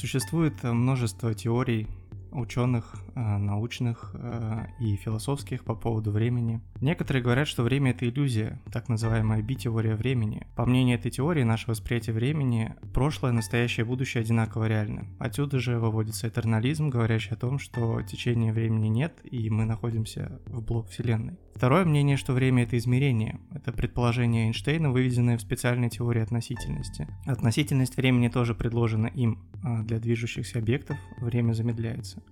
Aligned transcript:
Существует 0.00 0.62
множество 0.62 1.34
теорий 1.34 1.86
ученых, 2.32 2.94
научных 3.38 4.10
э, 4.14 4.66
и 4.80 4.96
философских 4.96 5.64
по 5.64 5.74
поводу 5.74 6.10
времени. 6.10 6.60
Некоторые 6.80 7.22
говорят, 7.22 7.48
что 7.48 7.62
время 7.62 7.90
это 7.90 8.08
иллюзия, 8.08 8.60
так 8.72 8.88
называемая 8.88 9.42
би-теория 9.42 9.94
времени. 9.94 10.46
По 10.56 10.66
мнению 10.66 10.98
этой 10.98 11.10
теории, 11.10 11.42
наше 11.42 11.70
восприятие 11.70 12.14
времени, 12.14 12.74
прошлое, 12.92 13.32
настоящее 13.32 13.84
и 13.84 13.88
будущее 13.88 14.22
одинаково 14.22 14.68
реальны. 14.68 15.08
Отсюда 15.18 15.58
же 15.58 15.78
выводится 15.78 16.28
этернализм, 16.28 16.88
говорящий 16.88 17.32
о 17.32 17.36
том, 17.36 17.58
что 17.58 18.02
течения 18.02 18.52
времени 18.52 18.88
нет, 18.88 19.20
и 19.24 19.50
мы 19.50 19.64
находимся 19.64 20.40
в 20.46 20.62
блок 20.62 20.88
Вселенной. 20.88 21.38
Второе 21.54 21.84
мнение, 21.84 22.16
что 22.16 22.32
время 22.32 22.62
это 22.62 22.78
измерение. 22.78 23.38
Это 23.52 23.72
предположение 23.72 24.46
Эйнштейна, 24.46 24.90
выведенное 24.90 25.36
в 25.36 25.42
специальной 25.42 25.90
теории 25.90 26.22
относительности. 26.22 27.06
Относительность 27.26 27.96
времени 27.96 28.28
тоже 28.28 28.54
предложена 28.54 29.08
им. 29.08 29.38
А 29.62 29.82
для 29.82 29.98
движущихся 29.98 30.58
объектов 30.58 30.96
время 31.20 31.52
замедляется. 31.52 32.22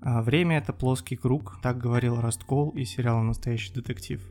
А 0.00 0.22
время— 0.22 0.58
это 0.58 0.72
плоский 0.72 1.16
круг, 1.16 1.58
так 1.62 1.78
говорил 1.78 2.20
Росткол 2.20 2.70
и 2.70 2.84
сериал 2.84 3.22
«Настоящий 3.22 3.72
детектив». 3.72 4.22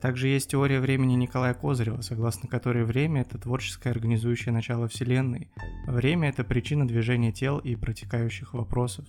Также 0.00 0.28
есть 0.28 0.50
теория 0.50 0.80
времени 0.80 1.12
Николая 1.14 1.52
Козырева, 1.52 2.00
согласно 2.00 2.48
которой 2.48 2.84
время— 2.84 3.20
это 3.22 3.36
творческое 3.36 3.90
организующее 3.90 4.52
начало 4.52 4.88
Вселенной. 4.88 5.50
Время— 5.86 6.28
это 6.30 6.42
причина 6.42 6.88
движения 6.88 7.32
тел 7.32 7.58
и 7.58 7.76
протекающих 7.76 8.54
вопросов. 8.54 9.06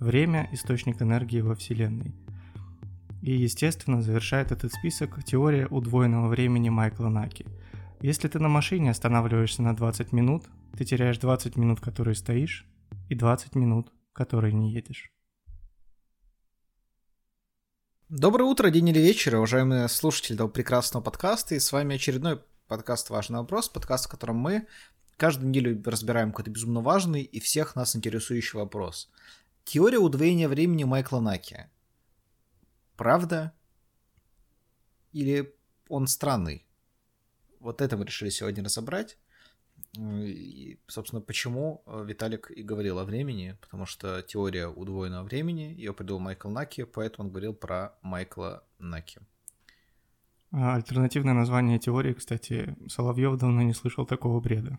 Время— 0.00 0.48
источник 0.52 1.00
энергии 1.00 1.40
во 1.40 1.54
Вселенной. 1.54 2.14
И, 3.22 3.32
естественно, 3.32 4.02
завершает 4.02 4.52
этот 4.52 4.70
список 4.74 5.24
теория 5.24 5.66
удвоенного 5.66 6.28
времени 6.28 6.68
Майкла 6.68 7.08
Наки. 7.08 7.46
Если 8.02 8.28
ты 8.28 8.38
на 8.38 8.48
машине 8.48 8.90
останавливаешься 8.90 9.62
на 9.62 9.74
20 9.74 10.12
минут, 10.12 10.44
ты 10.76 10.84
теряешь 10.84 11.16
20 11.16 11.56
минут, 11.56 11.80
которые 11.80 12.16
стоишь, 12.16 12.66
и 13.08 13.14
20 13.14 13.54
минут, 13.54 13.94
которые 14.12 14.52
не 14.52 14.70
едешь. 14.72 15.13
Доброе 18.16 18.44
утро, 18.44 18.70
день 18.70 18.90
или 18.90 19.00
вечер, 19.00 19.34
уважаемые 19.34 19.88
слушатели 19.88 20.36
этого 20.36 20.46
прекрасного 20.46 21.02
подкаста. 21.02 21.56
И 21.56 21.58
с 21.58 21.72
вами 21.72 21.96
очередной 21.96 22.40
подкаст 22.68 23.10
«Важный 23.10 23.40
вопрос», 23.40 23.68
подкаст, 23.68 24.06
в 24.06 24.08
котором 24.08 24.36
мы 24.36 24.68
каждую 25.16 25.48
неделю 25.48 25.82
разбираем 25.84 26.30
какой-то 26.30 26.52
безумно 26.52 26.80
важный 26.80 27.22
и 27.22 27.40
всех 27.40 27.74
нас 27.74 27.96
интересующий 27.96 28.56
вопрос. 28.56 29.10
Теория 29.64 29.98
удвоения 29.98 30.48
времени 30.48 30.84
Майкла 30.84 31.18
Наки. 31.18 31.66
Правда? 32.96 33.52
Или 35.10 35.52
он 35.88 36.06
странный? 36.06 36.64
Вот 37.58 37.80
это 37.80 37.96
мы 37.96 38.04
решили 38.04 38.30
сегодня 38.30 38.62
разобрать. 38.62 39.18
И, 39.96 40.78
собственно, 40.88 41.20
почему 41.22 41.82
э, 41.86 42.04
Виталик 42.04 42.50
и 42.50 42.62
говорил 42.62 42.98
о 42.98 43.04
времени, 43.04 43.56
потому 43.60 43.86
что 43.86 44.22
теория 44.22 44.66
удвоенного 44.66 45.22
времени, 45.22 45.74
ее 45.76 45.92
придумал 45.92 46.20
Майкл 46.20 46.48
Наки, 46.48 46.84
поэтому 46.84 47.26
он 47.28 47.30
говорил 47.30 47.54
про 47.54 47.94
Майкла 48.02 48.64
Наки. 48.78 49.20
А 50.50 50.74
альтернативное 50.74 51.34
название 51.34 51.78
теории, 51.78 52.12
кстати, 52.12 52.76
Соловьев 52.88 53.36
давно 53.38 53.62
не 53.62 53.74
слышал 53.74 54.06
такого 54.06 54.40
бреда. 54.40 54.78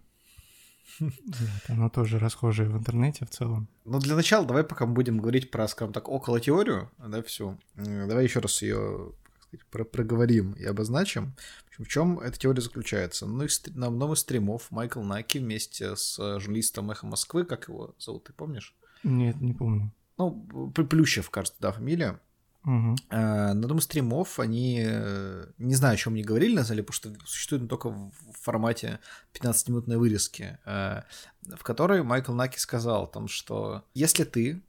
Оно 1.67 1.89
тоже 1.89 2.19
расхожее 2.19 2.69
в 2.69 2.77
интернете 2.77 3.25
в 3.25 3.29
целом. 3.29 3.67
Ну, 3.85 3.99
для 3.99 4.15
начала 4.15 4.45
давай 4.45 4.63
пока 4.63 4.85
мы 4.85 4.93
будем 4.93 5.17
говорить 5.17 5.51
про, 5.51 5.67
скажем 5.67 5.93
так, 5.93 6.07
около 6.09 6.39
теорию, 6.39 6.91
да, 6.97 7.21
всю. 7.23 7.57
Давай 7.75 8.23
еще 8.23 8.39
раз 8.39 8.61
ее 8.61 9.13
сказать, 9.57 9.91
проговорим 9.91 10.53
и 10.53 10.65
обозначим. 10.65 11.35
В 11.77 11.85
чем 11.87 12.19
эта 12.19 12.37
теория 12.39 12.61
заключается? 12.61 13.25
Ну, 13.25 13.45
на 13.73 13.87
одном 13.87 14.13
из 14.13 14.19
стримов 14.19 14.71
Майкл 14.71 15.01
Наки 15.01 15.39
вместе 15.39 15.95
с 15.95 16.17
э, 16.19 16.39
журналистом 16.39 16.91
Эхо 16.91 17.05
Москвы, 17.05 17.43
как 17.43 17.67
его 17.67 17.95
зовут, 17.99 18.25
ты 18.25 18.33
помнишь? 18.33 18.73
Нет, 19.03 19.41
не 19.41 19.53
помню. 19.53 19.91
Ну, 20.17 20.71
Плющев, 20.71 21.29
кажется, 21.29 21.59
да, 21.59 21.71
фамилия. 21.71 22.19
Угу. 22.63 22.95
На 23.11 23.51
одном 23.51 23.77
из 23.77 23.83
стримов 23.83 24.39
они, 24.39 24.81
э, 24.83 25.47
не 25.57 25.75
знаю, 25.75 25.95
о 25.95 25.97
чем 25.97 26.13
они 26.13 26.23
говорили, 26.23 26.55
на 26.55 26.63
самом 26.63 26.77
деле, 26.77 26.83
потому 26.87 27.15
что 27.17 27.27
существует 27.27 27.69
только 27.69 27.89
в 27.89 28.11
формате 28.41 28.99
15-минутной 29.33 29.97
вырезки, 29.97 30.57
в 30.65 31.63
которой 31.63 32.01
Майкл 32.01 32.33
Наки 32.33 32.57
сказал 32.57 33.03
о 33.03 33.07
том, 33.07 33.27
что 33.27 33.83
если 33.93 34.23
ты, 34.23 34.63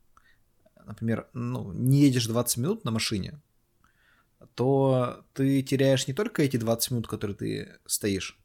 например, 0.85 1.29
ну, 1.33 1.73
не 1.73 2.01
едешь 2.01 2.27
20 2.27 2.59
минут 2.59 2.85
на 2.85 2.91
машине, 2.91 3.41
то 4.55 5.25
ты 5.33 5.63
теряешь 5.63 6.07
не 6.07 6.15
только 6.15 6.43
эти 6.43 6.57
20 6.57 6.91
минут, 6.93 7.09
которые 7.09 7.37
ты 7.37 7.79
стоишь, 7.87 8.39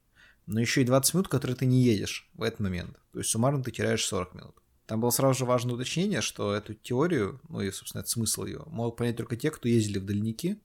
но 0.46 0.60
еще 0.60 0.82
и 0.82 0.86
20 0.86 1.14
минут, 1.14 1.28
которые 1.28 1.56
ты 1.56 1.66
не 1.66 1.82
едешь 1.82 2.30
в 2.34 2.44
этот 2.44 2.60
момент. 2.60 3.00
То 3.14 3.20
есть 3.20 3.30
суммарно 3.30 3.64
ты 3.64 3.72
теряешь 3.72 4.06
40 4.06 4.36
минут. 4.36 4.56
Там 4.86 5.00
было 5.00 5.10
сразу 5.12 5.40
же 5.40 5.46
важное 5.46 5.76
уточнение, 5.76 6.22
что 6.22 6.54
эту 6.54 6.74
теорию, 6.74 7.40
ну 7.48 7.62
и, 7.62 7.72
собственно, 7.72 8.02
это 8.02 8.10
смысл 8.10 8.46
ее, 8.46 8.64
могут 8.68 8.98
понять 8.98 9.16
только 9.16 9.38
те, 9.38 9.50
кто 9.52 9.70
ездили 9.70 10.00
в 10.00 10.06
дальники. 10.06 10.60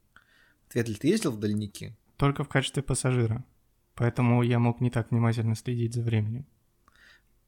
Ответ 0.69 0.88
ли 0.88 0.94
ты 0.94 1.09
ездил 1.09 1.31
в 1.31 1.38
дальники? 1.38 1.97
Только 2.16 2.43
в 2.43 2.48
качестве 2.48 2.82
пассажира. 2.82 3.44
Поэтому 3.94 4.43
я 4.43 4.58
мог 4.58 4.81
не 4.81 4.91
так 4.91 5.10
внимательно 5.10 5.54
следить 5.54 5.94
за 5.94 6.03
временем. 6.03 6.44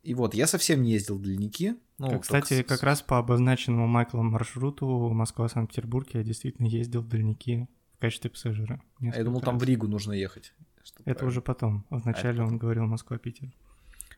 И 0.02 0.14
вот, 0.14 0.34
я 0.34 0.46
совсем 0.46 0.82
не 0.82 0.92
ездил 0.92 1.18
в 1.18 1.22
дальники. 1.22 1.74
Ну, 1.98 2.20
Кстати, 2.20 2.56
только... 2.56 2.74
как 2.74 2.82
раз 2.84 3.02
по 3.02 3.18
обозначенному 3.18 3.86
Майклом 3.86 4.26
маршруту 4.26 4.86
Москва-Санкт-Петербург 4.86 6.08
я 6.14 6.22
действительно 6.22 6.66
ездил 6.66 7.02
в 7.02 7.08
дальники 7.08 7.68
в 7.96 8.00
качестве 8.00 8.30
пассажира. 8.30 8.80
А 9.00 9.04
я 9.04 9.24
думал, 9.24 9.40
раз. 9.40 9.46
там 9.46 9.58
в 9.58 9.64
Ригу 9.64 9.88
нужно 9.88 10.12
ехать. 10.12 10.54
Это 11.00 11.02
правильно. 11.04 11.26
уже 11.28 11.42
потом. 11.42 11.86
Вначале 11.90 12.42
а 12.42 12.46
он 12.46 12.56
говорил 12.56 12.86
Москва-Питер. 12.86 13.52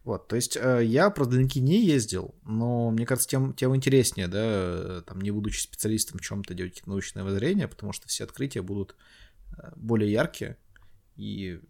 Вот, 0.05 0.29
то 0.29 0.37
есть 0.37 0.57
э, 0.57 0.83
я 0.85 1.11
про 1.11 1.27
дальники 1.27 1.59
не 1.59 1.85
ездил, 1.85 2.35
но 2.45 2.91
мне 2.91 3.05
кажется, 3.05 3.29
тем, 3.29 3.53
тем 3.53 3.77
интереснее, 3.77 4.29
да, 4.29 5.03
там, 5.03 5.21
не 5.21 5.31
будучи 5.31 5.61
специалистом 5.61 6.19
в 6.19 6.23
чем-то 6.23 6.55
делать 6.55 6.83
научное 6.87 7.23
воззрение, 7.23 7.69
потому 7.69 7.93
что 7.93 8.09
все 8.09 8.25
открытия 8.25 8.63
будут 8.63 8.97
э, 9.59 9.73
более 9.77 10.11
яркие 10.11 10.57
и 11.17 11.61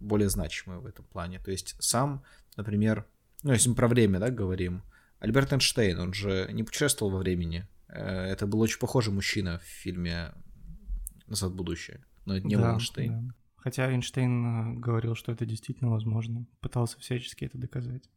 более 0.00 0.30
значимые 0.30 0.80
в 0.80 0.86
этом 0.86 1.04
плане. 1.04 1.38
То 1.38 1.50
есть 1.50 1.76
сам, 1.78 2.22
например, 2.56 3.06
ну, 3.42 3.52
если 3.52 3.68
мы 3.68 3.74
про 3.74 3.88
время, 3.88 4.18
да, 4.18 4.30
говорим, 4.30 4.82
Альберт 5.18 5.52
Эйнштейн, 5.52 5.98
он 5.98 6.12
же 6.12 6.48
не 6.52 6.62
путешествовал 6.62 7.12
во 7.12 7.18
времени. 7.18 7.66
Э, 7.88 8.24
это 8.26 8.46
был 8.46 8.60
очень 8.60 8.78
похожий 8.78 9.12
мужчина 9.12 9.58
в 9.58 9.64
фильме 9.64 10.32
«Назад 11.26 11.52
в 11.52 11.54
будущее», 11.54 12.04
но 12.24 12.36
это 12.36 12.46
не 12.46 12.56
да, 12.56 12.72
Эйнштейн. 12.72 13.28
Да. 13.28 13.34
Хотя 13.56 13.90
Эйнштейн 13.90 14.46
э, 14.46 14.74
говорил, 14.78 15.14
что 15.14 15.32
это 15.32 15.46
действительно 15.46 15.90
возможно, 15.90 16.46
пытался 16.60 16.98
всячески 16.98 17.44
это 17.44 17.58
доказать. 17.58 18.08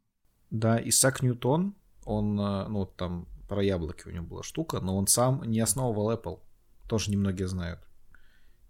Да, 0.51 0.79
Исаак 0.81 1.21
Ньютон, 1.23 1.75
он, 2.03 2.39
э, 2.39 2.67
ну, 2.67 2.85
там 2.85 3.27
про 3.47 3.63
яблоки 3.63 4.07
у 4.07 4.11
него 4.11 4.25
была 4.25 4.43
штука, 4.43 4.79
но 4.79 4.95
он 4.95 5.07
сам 5.07 5.43
не 5.43 5.59
основывал 5.59 6.11
Apple. 6.11 6.39
Тоже 6.87 7.11
немногие 7.11 7.47
знают. 7.47 7.79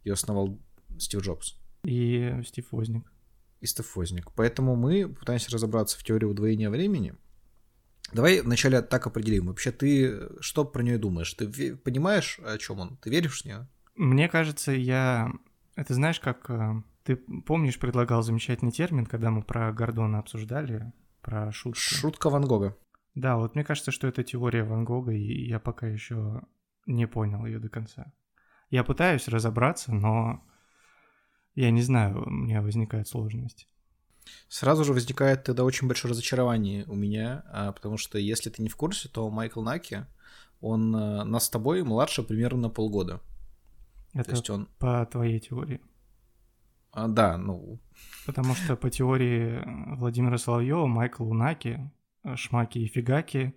Ее 0.03 0.13
основал 0.13 0.57
Стив 0.97 1.21
Джобс. 1.21 1.57
И 1.83 2.41
Стив 2.45 2.65
Возник. 2.71 3.11
И 3.61 3.65
Стив 3.65 3.95
Возник. 3.95 4.31
Поэтому 4.33 4.75
мы 4.75 5.07
пытаемся 5.07 5.51
разобраться 5.51 5.97
в 5.97 6.03
теории 6.03 6.25
удвоения 6.25 6.69
времени. 6.69 7.15
Давай 8.13 8.41
вначале 8.41 8.81
так 8.81 9.07
определим. 9.07 9.47
Вообще 9.47 9.71
ты 9.71 10.41
что 10.41 10.65
про 10.65 10.81
нее 10.81 10.97
думаешь? 10.97 11.33
Ты 11.33 11.75
понимаешь, 11.75 12.39
о 12.43 12.57
чем 12.57 12.79
он? 12.79 12.97
Ты 12.97 13.09
веришь 13.09 13.41
в 13.41 13.45
нее? 13.45 13.67
Мне 13.95 14.29
кажется, 14.29 14.71
я... 14.71 15.31
Это 15.75 15.93
знаешь, 15.93 16.19
как... 16.19 16.49
Э, 16.49 16.81
ты 17.03 17.15
помнишь, 17.15 17.79
предлагал 17.79 18.21
замечательный 18.21 18.71
термин, 18.71 19.05
когда 19.05 19.31
мы 19.31 19.43
про 19.43 19.71
Гордона 19.73 20.19
обсуждали, 20.19 20.91
про 21.21 21.51
шутку? 21.51 21.79
Шутка 21.79 22.29
Ван 22.29 22.45
Гога. 22.45 22.77
Да, 23.15 23.37
вот 23.37 23.55
мне 23.55 23.63
кажется, 23.63 23.91
что 23.91 24.07
это 24.07 24.23
теория 24.23 24.63
Ван 24.63 24.85
Гога, 24.85 25.11
и 25.11 25.47
я 25.47 25.59
пока 25.59 25.87
еще 25.87 26.41
не 26.85 27.07
понял 27.07 27.45
ее 27.45 27.59
до 27.59 27.69
конца. 27.69 28.13
Я 28.69 28.83
пытаюсь 28.83 29.27
разобраться, 29.27 29.93
но 29.93 30.43
я 31.55 31.71
не 31.71 31.81
знаю, 31.81 32.23
у 32.25 32.29
меня 32.29 32.61
возникает 32.61 33.07
сложность. 33.07 33.67
Сразу 34.47 34.83
же 34.83 34.93
возникает 34.93 35.43
тогда 35.43 35.63
очень 35.63 35.87
большое 35.87 36.11
разочарование 36.11 36.85
у 36.87 36.95
меня, 36.95 37.43
а, 37.51 37.71
потому 37.71 37.97
что 37.97 38.17
если 38.17 38.49
ты 38.49 38.61
не 38.61 38.69
в 38.69 38.75
курсе, 38.75 39.09
то 39.09 39.29
Майкл 39.29 39.61
Наки, 39.61 40.05
он 40.61 40.95
э, 40.95 41.23
нас 41.23 41.45
с 41.45 41.49
тобой 41.49 41.83
младше 41.83 42.23
примерно 42.23 42.63
на 42.63 42.69
полгода. 42.69 43.21
Это 44.13 44.25
То 44.25 44.31
есть 44.31 44.49
он... 44.49 44.67
по 44.79 45.05
твоей 45.05 45.39
теории. 45.39 45.81
А, 46.91 47.07
да, 47.07 47.37
ну... 47.37 47.79
Потому 48.25 48.55
что 48.55 48.75
по 48.75 48.89
теории 48.89 49.61
Владимира 49.97 50.37
Соловьева, 50.37 50.87
Майкл 50.87 51.23
Лунаки, 51.23 51.91
Шмаки 52.35 52.79
и 52.79 52.87
Фигаки 52.87 53.55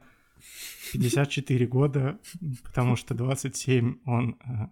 54 0.93 1.67
года, 1.67 2.19
потому 2.65 2.97
что 2.97 3.15
27 3.15 3.99
он 4.05 4.39
э, 4.41 4.69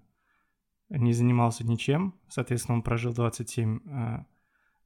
не 0.91 1.13
занимался 1.13 1.65
ничем, 1.65 2.15
соответственно, 2.29 2.77
он 2.77 2.83
прожил 2.83 3.13
27 3.13 3.81
э, 3.85 4.25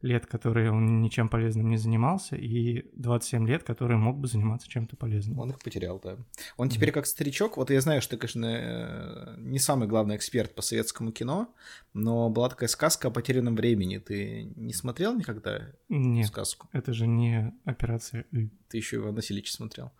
лет, 0.05 0.27
которые 0.27 0.71
он 0.71 1.01
ничем 1.01 1.29
полезным 1.29 1.71
не 1.71 1.79
занимался, 1.79 2.37
и 2.37 2.87
27 2.95 3.49
лет, 3.49 3.65
которые 3.65 3.97
мог 3.97 4.19
бы 4.19 4.29
заниматься 4.29 4.69
чем-то 4.69 4.97
полезным. 4.97 5.39
Он 5.39 5.51
их 5.51 5.59
потерял, 5.59 5.99
да. 5.99 6.19
Он 6.59 6.69
теперь 6.69 6.93
как 6.93 7.07
старичок, 7.07 7.57
вот 7.57 7.71
я 7.71 7.81
знаю, 7.81 8.03
что 8.03 8.11
ты, 8.11 8.19
конечно, 8.19 8.47
э, 8.47 9.35
не 9.39 9.59
самый 9.59 9.89
главный 9.89 10.17
эксперт 10.17 10.55
по 10.55 10.61
советскому 10.63 11.11
кино, 11.11 11.55
но 11.95 12.29
была 12.29 12.51
такая 12.51 12.69
сказка 12.69 13.09
о 13.09 13.11
потерянном 13.11 13.57
времени. 13.57 13.97
Ты 13.99 14.53
не 14.57 14.75
смотрел 14.75 15.17
никогда 15.17 15.71
Нет, 15.89 16.29
сказку? 16.29 16.69
это 16.73 16.93
же 16.93 17.07
не 17.07 17.55
операция 17.65 18.27
«Ы». 18.33 18.51
Ты 18.69 18.77
еще 18.77 18.97
Иван 18.97 19.15
Васильевич 19.15 19.53
смотрел. 19.53 19.91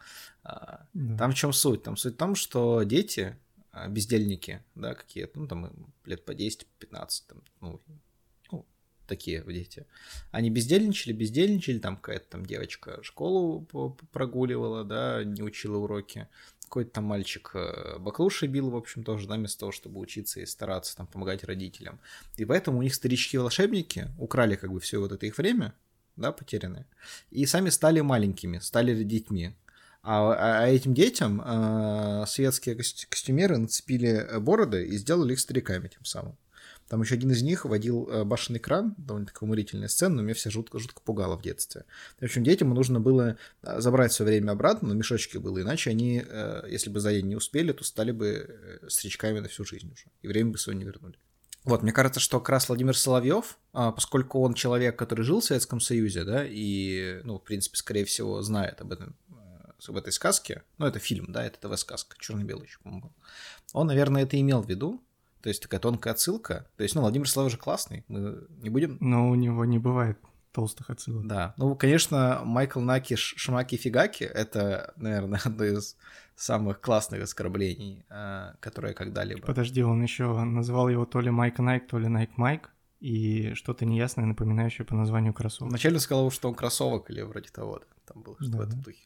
А, 0.43 0.87
Да. 0.93 1.17
Там 1.17 1.31
в 1.31 1.35
чем 1.35 1.53
суть? 1.53 1.83
Там 1.83 1.97
суть 1.97 2.15
в 2.15 2.19
том, 2.19 2.35
что 2.35 2.83
дети, 2.83 3.37
а, 3.71 3.89
бездельники, 3.89 4.63
да, 4.75 4.95
какие-то, 4.95 5.39
ну, 5.41 5.47
там 5.47 5.73
лет 6.05 6.25
по 6.25 6.33
10-15, 6.33 7.27
там, 7.27 7.43
ну, 7.61 7.81
такие 9.07 9.43
дети. 9.47 9.87
Они 10.31 10.51
бездельничали, 10.51 11.13
бездельничали, 11.13 11.79
там 11.79 11.97
какая-то 11.97 12.27
там 12.31 12.47
девочка 12.47 13.03
школу 13.03 13.67
прогуливала, 14.13 14.85
да, 14.85 15.25
не 15.25 15.43
учила 15.43 15.79
уроки. 15.79 16.29
Какой-то 16.65 16.91
там 16.93 17.05
мальчик 17.05 17.51
э, 17.55 17.99
баклуши 17.99 18.47
бил, 18.47 18.71
в 18.71 18.77
общем, 18.77 19.05
тоже, 19.05 19.29
да, 19.29 19.37
вместо 19.37 19.61
того, 19.61 19.73
чтобы 19.73 20.01
учиться 20.01 20.41
и 20.41 20.47
стараться 20.47 20.97
там 20.97 21.07
помогать 21.07 21.45
родителям. 21.45 22.01
И 22.37 22.45
поэтому 22.45 22.79
у 22.79 22.83
них 22.83 22.95
старички-волшебники 22.95 24.09
украли 24.19 24.57
как 24.57 24.73
бы 24.73 24.81
все 24.81 24.99
вот 24.99 25.13
это 25.13 25.27
их 25.27 25.39
время, 25.39 25.75
да, 26.17 26.33
потерянное, 26.33 26.87
и 27.31 27.47
сами 27.47 27.69
стали 27.71 28.01
маленькими, 28.01 28.59
стали 28.59 29.05
детьми. 29.05 29.55
А, 30.03 30.33
а- 30.33 30.65
а 30.65 30.69
этим 30.69 30.95
детям 30.95 31.41
э, 31.45 32.25
светские 32.27 32.75
кос- 32.75 33.07
костюмеры 33.09 33.57
нацепили 33.57 34.39
бороды 34.39 34.87
и 34.87 34.97
сделали 34.97 35.33
их 35.35 35.41
стариками 35.41 35.89
тем 35.89 36.05
самым. 36.05 36.37
Там 36.89 37.01
еще 37.01 37.15
один 37.15 37.31
из 37.31 37.43
них 37.43 37.65
водил 37.65 38.09
э, 38.11 38.25
башенный 38.25 38.61
кран, 38.61 38.95
довольно 38.99 39.27
такая 39.27 39.47
уморительная 39.47 39.89
сцена, 39.89 40.17
но 40.17 40.23
меня 40.23 40.35
все 40.35 40.51
жутко, 40.51 40.79
жутко 40.79 41.01
пугало 41.01 41.37
в 41.37 41.43
детстве. 41.43 41.85
В 42.21 42.25
общем, 42.25 42.45
детям 42.45 42.71
нужно 42.71 43.01
было 43.01 43.37
э, 43.63 43.81
забрать 43.81 44.13
все 44.13 44.25
время 44.25 44.53
обратно, 44.53 44.89
но 44.89 44.95
мешочки 44.95 45.39
было, 45.39 45.61
иначе 45.61 45.91
они, 45.91 46.23
э, 46.27 46.65
если 46.69 46.91
бы 46.91 47.01
за 47.01 47.13
день 47.13 47.29
не 47.29 47.37
успели, 47.37 47.73
то 47.73 47.85
стали 47.85 48.13
бы 48.13 48.81
старичками 48.89 49.41
на 49.41 49.49
всю 49.49 49.65
жизнь 49.65 49.91
уже, 49.93 50.05
и 50.23 50.29
время 50.29 50.51
бы 50.51 50.59
свое 50.59 50.79
не 50.79 50.85
вернули. 50.85 51.17
Вот, 51.65 51.83
мне 51.83 51.93
кажется, 51.93 52.21
что 52.21 52.41
как 52.41 52.51
раз 52.51 52.69
Владимир 52.69 52.95
Соловьев, 52.95 53.59
а, 53.73 53.91
поскольку 53.91 54.41
он 54.43 54.53
человек, 54.53 54.99
который 54.99 55.25
жил 55.25 55.41
в 55.41 55.45
Советском 55.45 55.81
Союзе, 55.81 56.25
да, 56.25 56.45
и, 56.47 57.21
ну, 57.25 57.39
в 57.39 57.43
принципе, 57.43 57.79
скорее 57.79 58.05
всего, 58.05 58.43
знает 58.43 58.83
об 58.83 58.93
этом, 58.93 59.17
об 59.89 59.97
этой 59.97 60.13
сказке, 60.13 60.63
ну, 60.77 60.87
это 60.87 60.99
фильм, 60.99 61.33
да, 61.33 61.45
это 61.45 61.59
ТВ-сказка, 61.67 62.17
черно-белый 62.19 62.67
еще, 62.67 62.79
по-моему. 62.83 63.15
Он, 63.73 63.87
наверное, 63.87 64.25
это 64.25 64.39
имел 64.39 64.61
в 64.61 64.69
виду, 64.69 65.03
то 65.45 65.51
есть 65.51 65.61
такая 65.61 65.79
тонкая 65.79 66.15
отсылка. 66.15 66.67
То 66.79 66.85
есть, 66.85 66.95
ну, 66.95 67.03
Владимир 67.03 67.27
же 67.27 67.59
классный, 67.59 68.03
мы 68.09 68.47
не 68.63 68.71
будем... 68.71 68.97
Но 69.03 69.29
у 69.29 69.35
него 69.35 69.67
не 69.67 69.79
бывает 69.79 70.19
толстых 70.53 70.89
отсылок. 70.89 71.27
Да, 71.27 71.53
ну, 71.59 71.77
конечно, 71.77 72.41
Майкл 72.45 72.81
Наки 72.81 73.15
Шмаки 73.15 73.77
Фигаки— 73.77 74.25
это, 74.25 74.95
наверное, 74.97 75.39
одно 75.45 75.65
из 75.65 75.99
самых 76.35 76.81
классных 76.81 77.25
оскорблений, 77.25 78.07
э, 78.09 78.55
которые 78.61 78.95
когда-либо... 78.95 79.43
Подожди, 79.43 79.83
он 79.83 80.03
еще 80.03 80.33
называл 80.45 80.89
его 80.89 81.05
то 81.05 81.21
ли 81.21 81.31
Майк 81.31 81.59
Найк, 81.59 81.89
то 81.89 81.99
ли 81.99 82.09
Найк 82.09 82.39
Майк, 82.39 82.71
и 83.05 83.53
что-то 83.53 83.85
неясное, 83.85 84.25
напоминающее 84.25 84.87
по 84.87 84.95
названию 84.95 85.35
кроссовок. 85.35 85.71
Вначале 85.71 86.01
сказал, 86.01 86.31
что 86.31 86.49
он 86.49 86.55
кроссовок 86.55 87.11
или 87.11 87.21
вроде 87.21 87.51
того, 87.51 87.81
да, 87.81 87.87
там 88.07 88.23
было 88.23 88.35
что-то 88.41 88.57
в 88.57 88.61
Да, 88.61 88.65
этом 88.65 88.79
да. 88.79 88.85
духе. 88.85 89.05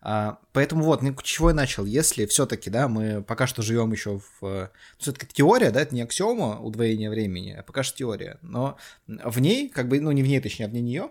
А, 0.00 0.38
поэтому 0.52 0.82
вот, 0.82 1.02
ну, 1.02 1.14
чего 1.22 1.50
я 1.50 1.54
начал? 1.54 1.84
Если 1.84 2.24
все-таки, 2.24 2.70
да, 2.70 2.88
мы 2.88 3.22
пока 3.22 3.46
что 3.46 3.60
живем 3.60 3.92
еще 3.92 4.22
в... 4.40 4.70
Все-таки 4.96 5.26
теория, 5.30 5.70
да, 5.70 5.82
это 5.82 5.94
не 5.94 6.00
аксиома 6.00 6.58
удвоения 6.58 7.10
времени, 7.10 7.50
а 7.50 7.62
пока 7.62 7.82
что 7.82 7.98
теория. 7.98 8.38
Но 8.40 8.78
в 9.06 9.38
ней, 9.40 9.68
как 9.68 9.88
бы, 9.88 10.00
ну, 10.00 10.10
не 10.12 10.22
в 10.22 10.26
ней, 10.26 10.40
точнее, 10.40 10.64
а 10.64 10.68
вне 10.70 10.80
нее, 10.80 11.10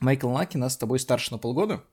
Майкл 0.00 0.30
Наки 0.30 0.56
нас 0.56 0.72
с 0.72 0.78
тобой 0.78 0.98
старше 0.98 1.30
на 1.30 1.38
полгода. 1.38 1.84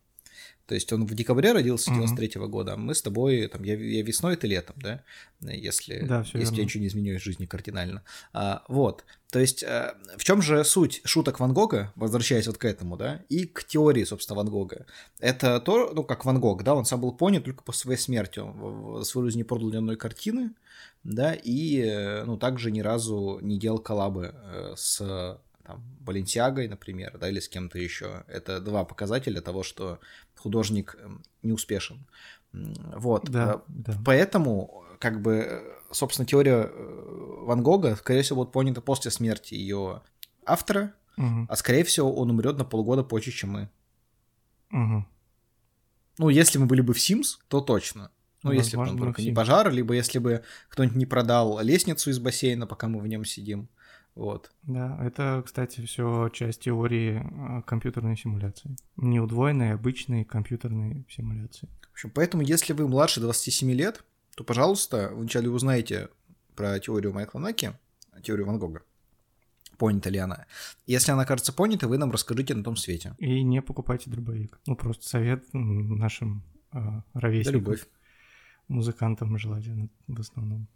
То 0.67 0.75
есть 0.75 0.91
он 0.93 1.05
в 1.05 1.13
декабре 1.13 1.51
родился 1.51 1.91
Мгм. 1.91 2.01
93 2.01 2.41
года, 2.47 2.73
а 2.73 2.77
мы 2.77 2.95
с 2.95 3.01
тобой, 3.01 3.47
там, 3.47 3.63
я, 3.63 3.75
я 3.75 4.03
весной, 4.03 4.35
ты 4.35 4.47
летом, 4.47 4.75
да, 4.81 5.03
если, 5.41 6.01
Да, 6.05 6.25
если 6.33 6.57
я 6.57 6.63
ничего 6.63 6.81
не 6.81 6.87
изменилось 6.87 7.21
в 7.21 7.25
жизни 7.25 7.45
кардинально. 7.45 8.03
А, 8.33 8.63
вот, 8.67 9.03
то 9.31 9.39
есть 9.39 9.63
э, 9.63 9.93
в 10.17 10.23
чем 10.23 10.41
же 10.41 10.63
суть 10.63 11.01
шуток 11.03 11.39
Ван 11.39 11.53
Гога, 11.53 11.91
возвращаясь 11.95 12.47
вот 12.47 12.57
к 12.57 12.65
этому, 12.65 12.97
да, 12.97 13.21
и 13.29 13.45
к 13.45 13.63
теории, 13.63 14.03
собственно, 14.03 14.37
Ван 14.37 14.49
Гога. 14.49 14.85
Это 15.19 15.59
то, 15.59 15.91
ну, 15.93 16.03
как 16.03 16.25
Ван 16.25 16.39
Гог, 16.39 16.63
да, 16.63 16.75
он 16.75 16.85
сам 16.85 17.01
был 17.01 17.11
понят 17.11 17.45
только 17.45 17.63
после 17.63 17.81
своей 17.81 17.99
смерти, 17.99 18.39
он 18.39 19.03
свою 19.03 19.27
жизнь 19.27 19.37
не 19.37 19.43
продал 19.43 19.71
ни 19.71 19.77
одной 19.77 19.97
картины, 19.97 20.51
да, 21.03 21.33
и, 21.33 21.81
э, 21.81 22.23
ну, 22.25 22.37
также 22.37 22.71
ни 22.71 22.81
разу 22.81 23.39
не 23.41 23.57
делал 23.57 23.79
коллабы 23.79 24.33
э, 24.33 24.73
с 24.75 25.39
там, 25.71 25.83
Баленсиагой, 25.99 26.67
например, 26.67 27.17
да, 27.17 27.29
или 27.29 27.39
с 27.39 27.47
кем-то 27.47 27.77
еще. 27.77 28.23
Это 28.27 28.59
два 28.59 28.83
показателя 28.83 29.41
того, 29.41 29.63
что 29.63 29.99
художник 30.35 30.95
эм, 30.99 31.23
не 31.43 31.51
успешен. 31.51 32.05
Вот. 32.53 33.29
Да, 33.29 33.53
Э, 33.53 33.59
да. 33.67 33.97
Поэтому, 34.05 34.83
как 34.99 35.21
бы, 35.21 35.33
э, 35.47 35.61
собственно, 35.91 36.25
теория 36.25 36.69
э, 36.69 37.43
Ван 37.45 37.63
Гога, 37.63 37.95
скорее 37.95 38.21
всего, 38.23 38.43
будет 38.43 38.53
понята 38.53 38.81
после 38.81 39.11
смерти 39.11 39.53
ее 39.53 40.01
автора, 40.45 40.93
Мгм, 41.17 41.47
а 41.49 41.55
скорее 41.55 41.83
всего, 41.83 42.13
он 42.15 42.31
умрет 42.31 42.57
на 42.57 42.65
полгода 42.65 43.03
позже, 43.03 43.31
чем 43.31 43.51
мы. 43.51 43.69
мгм. 44.69 45.07
Ну, 46.17 46.29
если 46.29 46.59
мы 46.59 46.65
были 46.65 46.81
бы 46.81 46.93
в 46.93 46.97
Sims, 46.97 47.37
то 47.47 47.61
точно. 47.61 48.11
Ну, 48.43 48.51
если 48.51 48.75
бы 48.77 48.85
там 48.85 48.97
только 48.97 49.21
не 49.21 49.31
пожар, 49.31 49.71
либо 49.71 49.93
если 49.93 50.19
бы 50.19 50.43
кто-нибудь 50.69 50.97
не 50.97 51.05
продал 51.05 51.59
лестницу 51.61 52.09
из 52.09 52.19
бассейна, 52.19 52.65
пока 52.65 52.87
мы 52.87 52.99
в 52.99 53.07
нем 53.07 53.23
сидим. 53.23 53.69
Вот. 54.15 54.51
Да, 54.63 54.97
это, 55.01 55.41
кстати, 55.45 55.85
все 55.85 56.29
часть 56.29 56.61
теории 56.61 57.23
э, 57.23 57.61
компьютерной 57.63 58.17
симуляции. 58.17 58.75
Не 58.97 59.19
удвоенной, 59.19 59.71
а 59.71 59.75
обычной 59.75 60.25
компьютерной 60.25 61.05
симуляции. 61.09 61.69
В 61.89 61.93
общем, 61.93 62.11
поэтому, 62.13 62.43
если 62.43 62.73
вы 62.73 62.87
младше 62.87 63.21
27 63.21 63.71
лет, 63.71 64.03
то, 64.35 64.43
пожалуйста, 64.43 65.09
вы 65.11 65.21
вначале 65.21 65.49
узнаете 65.49 66.09
про 66.55 66.79
теорию 66.79 67.13
Майкла 67.13 67.39
Наки, 67.39 67.71
теорию 68.21 68.47
Ван 68.47 68.59
Гога. 68.59 68.83
Понята 69.77 70.09
ли 70.09 70.19
она? 70.19 70.45
Если 70.85 71.11
она 71.11 71.25
кажется 71.25 71.53
понятой, 71.53 71.89
вы 71.89 71.97
нам 71.97 72.11
расскажите 72.11 72.53
на 72.53 72.63
том 72.63 72.75
свете. 72.75 73.15
И 73.17 73.41
не 73.41 73.61
покупайте 73.61 74.09
дробовик. 74.09 74.59
Ну, 74.67 74.75
просто 74.75 75.07
совет 75.07 75.43
нашим 75.53 76.43
э, 76.71 76.79
ровесникам, 77.13 77.61
любовь. 77.61 77.87
музыкантам 78.67 79.37
желательно 79.39 79.89
в 80.07 80.19
основном. 80.19 80.67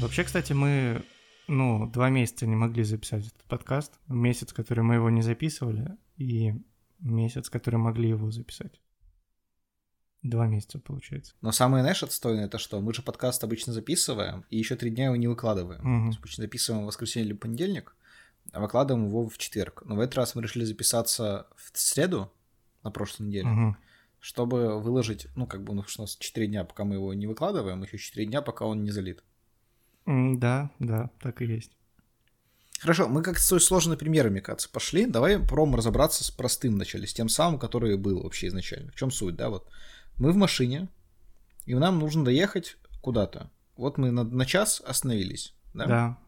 Вообще, 0.00 0.24
кстати, 0.24 0.52
мы, 0.52 1.04
ну, 1.46 1.86
два 1.90 2.08
месяца 2.08 2.46
не 2.46 2.56
могли 2.56 2.84
записать 2.84 3.26
этот 3.26 3.42
подкаст. 3.44 3.92
Месяц, 4.08 4.52
который 4.52 4.82
мы 4.82 4.94
его 4.94 5.10
не 5.10 5.22
записывали, 5.22 5.96
и 6.16 6.54
месяц, 7.00 7.50
который 7.50 7.76
могли 7.76 8.08
его 8.08 8.30
записать. 8.30 8.80
Два 10.22 10.46
месяца, 10.46 10.78
получается. 10.78 11.34
Но 11.40 11.52
самое, 11.52 11.82
знаешь, 11.82 12.02
отстойное, 12.02 12.46
это 12.46 12.58
что? 12.58 12.80
Мы 12.80 12.92
же 12.94 13.02
подкаст 13.02 13.42
обычно 13.44 13.72
записываем, 13.72 14.44
и 14.50 14.58
еще 14.58 14.76
три 14.76 14.90
дня 14.90 15.06
его 15.06 15.16
не 15.16 15.28
выкладываем. 15.28 15.80
Мгм. 15.82 16.02
То 16.04 16.08
есть 16.08 16.18
обычно 16.18 16.42
записываем 16.44 16.84
в 16.84 16.86
воскресенье 16.86 17.28
или 17.30 17.36
понедельник, 17.36 17.94
а 18.52 18.60
выкладываем 18.60 19.06
его 19.06 19.28
в 19.28 19.38
четверг. 19.38 19.82
Но 19.86 19.96
в 19.96 20.00
этот 20.00 20.16
раз 20.16 20.34
мы 20.34 20.42
решили 20.42 20.64
записаться 20.64 21.46
в 21.56 21.70
среду 21.78 22.32
на 22.82 22.90
прошлой 22.90 23.28
неделе, 23.28 23.48
Мгм. 23.48 23.76
чтобы 24.18 24.80
выложить, 24.80 25.26
ну, 25.36 25.46
как 25.46 25.62
бы, 25.64 25.74
ну, 25.74 25.82
что 25.84 26.02
у 26.02 26.04
нас 26.04 26.16
4 26.16 26.46
дня, 26.46 26.64
пока 26.64 26.84
мы 26.84 26.96
его 26.96 27.12
не 27.14 27.26
выкладываем, 27.26 27.82
еще 27.82 27.96
4 27.98 28.26
дня, 28.26 28.42
пока 28.42 28.66
он 28.66 28.82
не 28.82 28.90
залит. 28.90 29.22
Да, 30.10 30.70
да, 30.78 31.10
так 31.20 31.40
и 31.40 31.46
есть. 31.46 31.76
Хорошо, 32.80 33.08
мы 33.08 33.22
как-то 33.22 33.42
с 33.42 33.64
сложными 33.64 33.96
примерами, 33.96 34.40
кажется, 34.40 34.70
пошли. 34.70 35.06
Давай 35.06 35.38
попробуем 35.38 35.76
разобраться 35.76 36.24
с 36.24 36.30
простым 36.30 36.74
вначале, 36.74 37.06
с 37.06 37.12
тем 37.12 37.28
самым, 37.28 37.60
который 37.60 37.96
был 37.96 38.22
вообще 38.22 38.48
изначально. 38.48 38.90
В 38.90 38.96
чем 38.96 39.10
суть, 39.10 39.36
да, 39.36 39.50
вот. 39.50 39.68
Мы 40.16 40.32
в 40.32 40.36
машине, 40.36 40.88
и 41.66 41.74
нам 41.74 41.98
нужно 41.98 42.24
доехать 42.24 42.78
куда-то. 43.02 43.50
Вот 43.76 43.98
мы 43.98 44.10
на, 44.10 44.24
на 44.24 44.46
час 44.46 44.82
остановились, 44.84 45.54
да? 45.74 45.86
Да. 45.86 46.18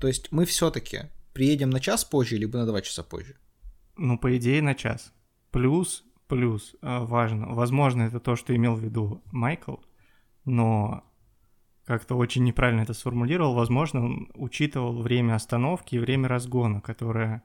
То 0.00 0.08
есть 0.08 0.30
мы 0.30 0.44
все-таки 0.44 1.02
приедем 1.32 1.70
на 1.70 1.80
час 1.80 2.04
позже, 2.04 2.36
либо 2.36 2.58
на 2.58 2.66
два 2.66 2.82
часа 2.82 3.02
позже. 3.02 3.36
Ну, 3.96 4.18
по 4.18 4.36
идее, 4.36 4.62
на 4.62 4.74
час. 4.74 5.12
Плюс, 5.50 6.04
плюс, 6.26 6.74
э, 6.82 6.98
важно. 7.00 7.54
Возможно, 7.54 8.02
это 8.02 8.20
то, 8.20 8.36
что 8.36 8.54
имел 8.54 8.74
в 8.74 8.80
виду 8.80 9.22
Майкл, 9.32 9.76
но 10.44 11.04
как-то 11.88 12.16
очень 12.16 12.44
неправильно 12.44 12.82
это 12.82 12.92
сформулировал. 12.92 13.54
Возможно, 13.54 14.04
он 14.04 14.30
учитывал 14.34 15.00
время 15.00 15.34
остановки 15.34 15.94
и 15.94 15.98
время 15.98 16.28
разгона, 16.28 16.82
которое, 16.82 17.42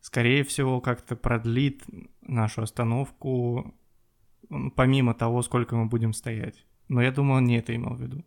скорее 0.00 0.44
всего, 0.44 0.80
как-то 0.80 1.16
продлит 1.16 1.82
нашу 2.22 2.62
остановку 2.62 3.74
помимо 4.76 5.14
того, 5.14 5.42
сколько 5.42 5.74
мы 5.74 5.86
будем 5.86 6.12
стоять. 6.12 6.64
Но 6.86 7.02
я 7.02 7.10
думаю, 7.10 7.38
он 7.38 7.44
не 7.46 7.58
это 7.58 7.74
имел 7.74 7.94
в 7.94 8.00
виду. 8.00 8.24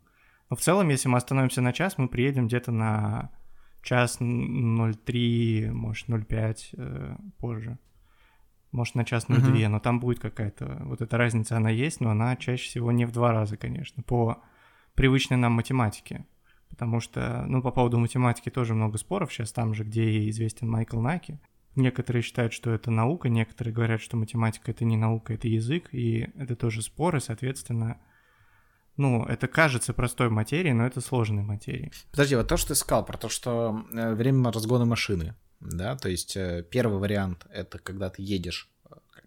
Но 0.50 0.58
в 0.58 0.60
целом, 0.60 0.90
если 0.90 1.08
мы 1.08 1.18
остановимся 1.18 1.62
на 1.62 1.72
час, 1.72 1.98
мы 1.98 2.10
приедем 2.10 2.48
где-то 2.48 2.74
на 2.74 3.32
час 3.82 4.20
0,3, 4.20 5.72
может, 5.72 6.10
0,5 6.10 6.58
э, 6.74 7.16
позже. 7.38 7.80
Может, 8.74 8.96
на 8.96 9.06
час 9.06 9.30
0,2, 9.30 9.40
Мгм. 9.40 9.72
но 9.72 9.80
там 9.80 10.02
будет 10.02 10.20
какая-то... 10.20 10.82
Вот 10.84 11.02
эта 11.02 11.18
разница, 11.18 11.56
она 11.56 11.70
есть, 11.70 12.02
но 12.02 12.10
она 12.10 12.36
чаще 12.36 12.66
всего 12.66 12.92
не 12.92 13.06
в 13.06 13.14
два 13.14 13.32
раза, 13.32 13.56
конечно, 13.56 14.04
по 14.04 14.44
привычной 14.96 15.38
нам 15.38 15.54
математике. 15.54 16.26
Потому 16.70 17.00
что, 17.00 17.46
ну, 17.48 17.62
по 17.62 17.72
поводу 17.72 18.00
математики 18.00 18.50
тоже 18.50 18.74
много 18.74 18.98
споров 18.98 19.32
сейчас, 19.32 19.52
там 19.52 19.74
же, 19.74 19.84
где 19.84 20.28
известен 20.30 20.70
Майкл 20.70 21.00
Наки. 21.00 21.40
Некоторые 21.76 22.24
считают, 22.24 22.54
что 22.54 22.72
это 22.72 22.92
наука, 22.92 23.30
некоторые 23.30 23.74
говорят, 23.74 24.02
что 24.02 24.18
математика 24.18 24.72
это 24.72 24.86
не 24.86 24.98
наука, 24.98 25.34
это 25.34 25.48
язык, 25.48 25.90
и 25.92 26.30
это 26.36 26.56
тоже 26.56 26.82
споры, 26.82 27.20
соответственно, 27.20 28.00
ну, 28.96 29.24
это 29.24 29.48
кажется 29.48 29.94
простой 29.94 30.30
материей, 30.30 30.74
но 30.74 30.86
это 30.86 31.02
сложной 31.02 31.44
материей. 31.44 31.92
Подожди, 32.12 32.36
вот 32.36 32.48
то, 32.48 32.58
что 32.58 32.70
ты 32.70 32.76
сказал 32.76 33.06
про 33.06 33.18
то, 33.18 33.28
что 33.28 33.86
э, 33.92 34.14
время 34.14 34.52
разгона 34.52 34.86
машины, 34.86 35.36
да, 35.60 35.96
то 35.96 36.10
есть 36.10 36.36
э, 36.38 36.66
первый 36.70 37.00
вариант 37.00 37.46
это 37.50 37.80
когда 37.80 38.10
ты 38.10 38.22
едешь 38.22 38.70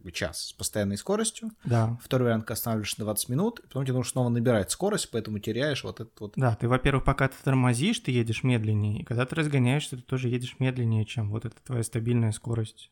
бы 0.07 0.13
час 0.13 0.47
с 0.47 0.53
постоянной 0.53 0.97
скоростью. 0.97 1.51
Да. 1.65 1.99
Второй 2.03 2.27
вариант, 2.29 2.51
останавливаешься 2.51 3.01
на 3.01 3.07
20 3.07 3.29
минут, 3.29 3.59
и 3.59 3.63
потом 3.65 3.85
тебе 3.85 3.95
нужно 3.95 4.11
снова 4.11 4.29
набирать 4.29 4.71
скорость, 4.71 5.11
поэтому 5.11 5.39
теряешь 5.41 5.85
вот 5.85 6.01
этот 6.01 6.19
вот... 6.21 6.33
Да, 6.37 6.55
ты, 6.55 6.69
во-первых, 6.69 7.05
пока 7.05 7.29
ты 7.29 7.35
тормозишь, 7.43 7.99
ты 8.01 8.13
едешь 8.13 8.45
медленнее, 8.45 9.01
и 9.01 9.05
когда 9.05 9.27
ты 9.27 9.35
разгоняешься, 9.35 9.97
ты 9.97 10.03
тоже 10.03 10.29
едешь 10.29 10.57
медленнее, 10.59 11.05
чем 11.05 11.31
вот 11.31 11.45
эта 11.45 11.57
твоя 11.65 11.83
стабильная 11.83 12.33
скорость. 12.33 12.91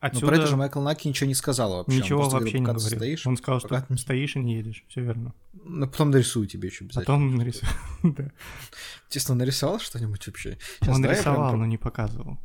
Отсюда... 0.00 0.26
Но 0.26 0.32
про 0.32 0.38
это 0.38 0.46
же 0.48 0.56
Майкл 0.56 0.80
Наки 0.80 1.08
ничего 1.08 1.28
не 1.28 1.34
сказал 1.34 1.76
вообще. 1.76 1.96
Ничего 1.96 2.22
вообще 2.22 2.38
говорил, 2.38 2.60
не 2.60 2.66
говорил. 2.66 2.98
Стоишь, 2.98 3.26
Он 3.26 3.36
сказал, 3.36 3.60
пока... 3.60 3.84
что 3.84 3.96
стоишь 3.96 4.36
и 4.36 4.40
не 4.40 4.56
едешь, 4.56 4.84
все 4.88 5.00
верно. 5.00 5.32
Ну, 5.52 5.86
потом 5.86 6.10
нарисую 6.10 6.46
тебе 6.48 6.68
еще 6.68 6.84
обязательно. 6.84 7.04
Потом 7.04 7.36
нарисую, 7.36 7.70
да. 8.02 8.30
Честно, 9.08 9.34
нарисовал 9.36 9.78
что-нибудь 9.78 10.26
вообще? 10.26 10.58
Сейчас, 10.80 10.96
Он 10.96 11.06
рисовал, 11.06 11.50
прям... 11.50 11.60
но 11.60 11.66
не 11.66 11.78
показывал. 11.78 12.38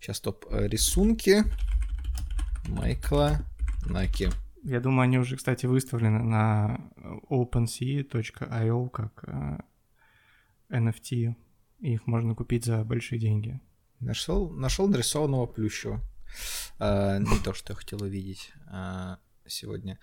Сейчас 0.00 0.20
топ 0.20 0.44
э, 0.50 0.68
рисунки. 0.68 1.44
Майкла 2.68 3.38
Наки. 3.86 4.30
Я 4.62 4.80
думаю, 4.80 5.02
они 5.02 5.18
уже, 5.18 5.36
кстати, 5.36 5.66
выставлены 5.66 6.22
на 6.22 6.80
OpenSea.io 7.30 8.90
как 8.90 9.24
э, 9.28 9.58
NFT. 10.70 11.34
Их 11.80 12.06
можно 12.06 12.34
купить 12.34 12.64
за 12.64 12.84
большие 12.84 13.20
деньги. 13.20 13.60
Нашел, 14.00 14.50
нашел 14.50 14.88
нарисованного 14.88 15.46
плющего. 15.46 16.00
А, 16.78 17.18
не 17.18 17.38
то, 17.44 17.54
что 17.54 17.72
я 17.72 17.76
хотел 17.76 18.02
увидеть 18.02 18.52
а, 18.68 19.18
сегодня. 19.46 19.98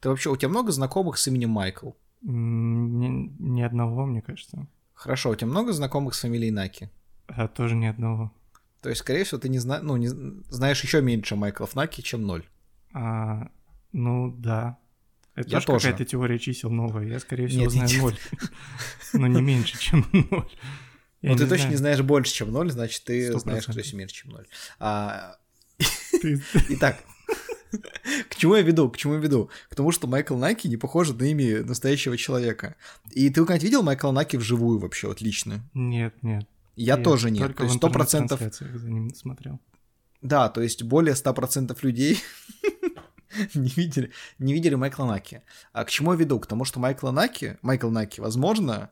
Ты 0.00 0.08
вообще, 0.08 0.30
у 0.30 0.36
тебя 0.36 0.48
много 0.48 0.72
знакомых 0.72 1.18
с 1.18 1.28
именем 1.28 1.50
Майкл? 1.50 1.90
Ни, 2.22 3.30
ни 3.38 3.62
одного, 3.62 4.06
мне 4.06 4.22
кажется. 4.22 4.66
Хорошо, 4.94 5.30
у 5.30 5.34
тебя 5.34 5.48
много 5.48 5.72
знакомых 5.72 6.14
с 6.14 6.20
фамилией 6.20 6.50
Наки? 6.50 6.90
А, 7.26 7.48
тоже 7.48 7.74
ни 7.74 7.86
одного. 7.86 8.32
То 8.82 8.88
есть, 8.88 9.00
скорее 9.00 9.24
всего, 9.24 9.38
ты 9.38 9.48
не, 9.48 9.58
зна... 9.58 9.80
ну, 9.82 9.96
не... 9.96 10.08
знаешь 10.48 10.82
еще 10.82 11.02
меньше 11.02 11.36
Майклов 11.36 11.74
Наки, 11.74 12.02
чем 12.02 12.22
ноль. 12.22 12.46
А, 12.92 13.50
ну 13.92 14.34
да. 14.38 14.78
Это 15.34 15.48
я 15.48 15.60
тоже 15.60 15.88
какая-то 15.88 16.04
теория 16.04 16.38
чисел 16.38 16.70
новая. 16.70 17.06
Я, 17.06 17.20
скорее 17.20 17.48
всего, 17.48 17.62
нет, 17.62 17.72
знаю 17.72 17.88
нет. 17.88 18.02
ноль. 18.02 18.18
Но 19.12 19.26
не 19.26 19.42
меньше, 19.42 19.78
чем 19.78 20.06
ноль. 20.12 20.50
Ну, 21.22 21.36
ты 21.36 21.46
точно 21.46 21.68
не 21.68 21.76
знаешь 21.76 22.00
больше, 22.00 22.32
чем 22.32 22.50
ноль, 22.50 22.70
значит, 22.70 23.04
ты 23.04 23.38
знаешь, 23.38 23.64
кто 23.64 23.78
есть 23.78 23.92
меньше, 23.92 24.14
чем 24.14 24.30
ноль. 24.30 24.46
А, 24.78 25.36
итак, 26.70 26.98
к 28.28 28.36
чему 28.36 28.56
я 28.56 28.62
веду? 28.62 28.90
К 28.90 28.96
чему 28.96 29.14
я 29.14 29.20
веду? 29.20 29.50
К 29.68 29.74
тому, 29.74 29.92
что 29.92 30.06
Майкл 30.06 30.36
Наки 30.36 30.68
не 30.68 30.76
похож 30.76 31.10
на 31.10 31.24
имя 31.24 31.62
настоящего 31.62 32.16
человека. 32.16 32.76
И 33.10 33.28
ты 33.28 33.40
когда-нибудь 33.40 33.64
видел 33.64 33.82
Майкла 33.82 34.12
Наки 34.12 34.36
вживую 34.36 34.78
вообще, 34.78 35.08
вот 35.08 35.20
лично? 35.20 35.60
Нет, 35.74 36.14
нет. 36.22 36.46
Я, 36.80 36.96
я 36.96 37.02
тоже 37.02 37.30
нет. 37.30 37.54
То 37.56 37.64
есть 37.64 37.76
сто 37.76 37.90
процентов... 37.90 38.40
за 38.40 38.90
ним 38.90 39.14
смотрел. 39.14 39.60
Да, 40.22 40.48
то 40.48 40.62
есть 40.62 40.82
более 40.82 41.14
100% 41.14 41.76
людей 41.82 42.18
не 43.54 43.68
видели, 43.68 44.12
не 44.38 44.54
видели 44.54 44.74
Майкла 44.76 45.04
Наки. 45.04 45.42
А 45.72 45.84
к 45.84 45.90
чему 45.90 46.12
я 46.12 46.18
веду? 46.18 46.40
К 46.40 46.46
тому, 46.46 46.64
что 46.64 46.80
Майкл 46.80 47.10
Наки, 47.10 47.58
Майкл 47.60 47.90
Наки, 47.90 48.20
возможно, 48.20 48.90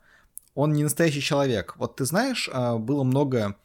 он 0.55 0.75
не 0.75 0.83
настоящий 0.83 1.23
человек. 1.23 1.77
Вот 1.77 1.97
ты 1.97 2.05
знаешь, 2.05 2.51
а, 2.53 2.77
было 2.77 3.05
много 3.05 3.57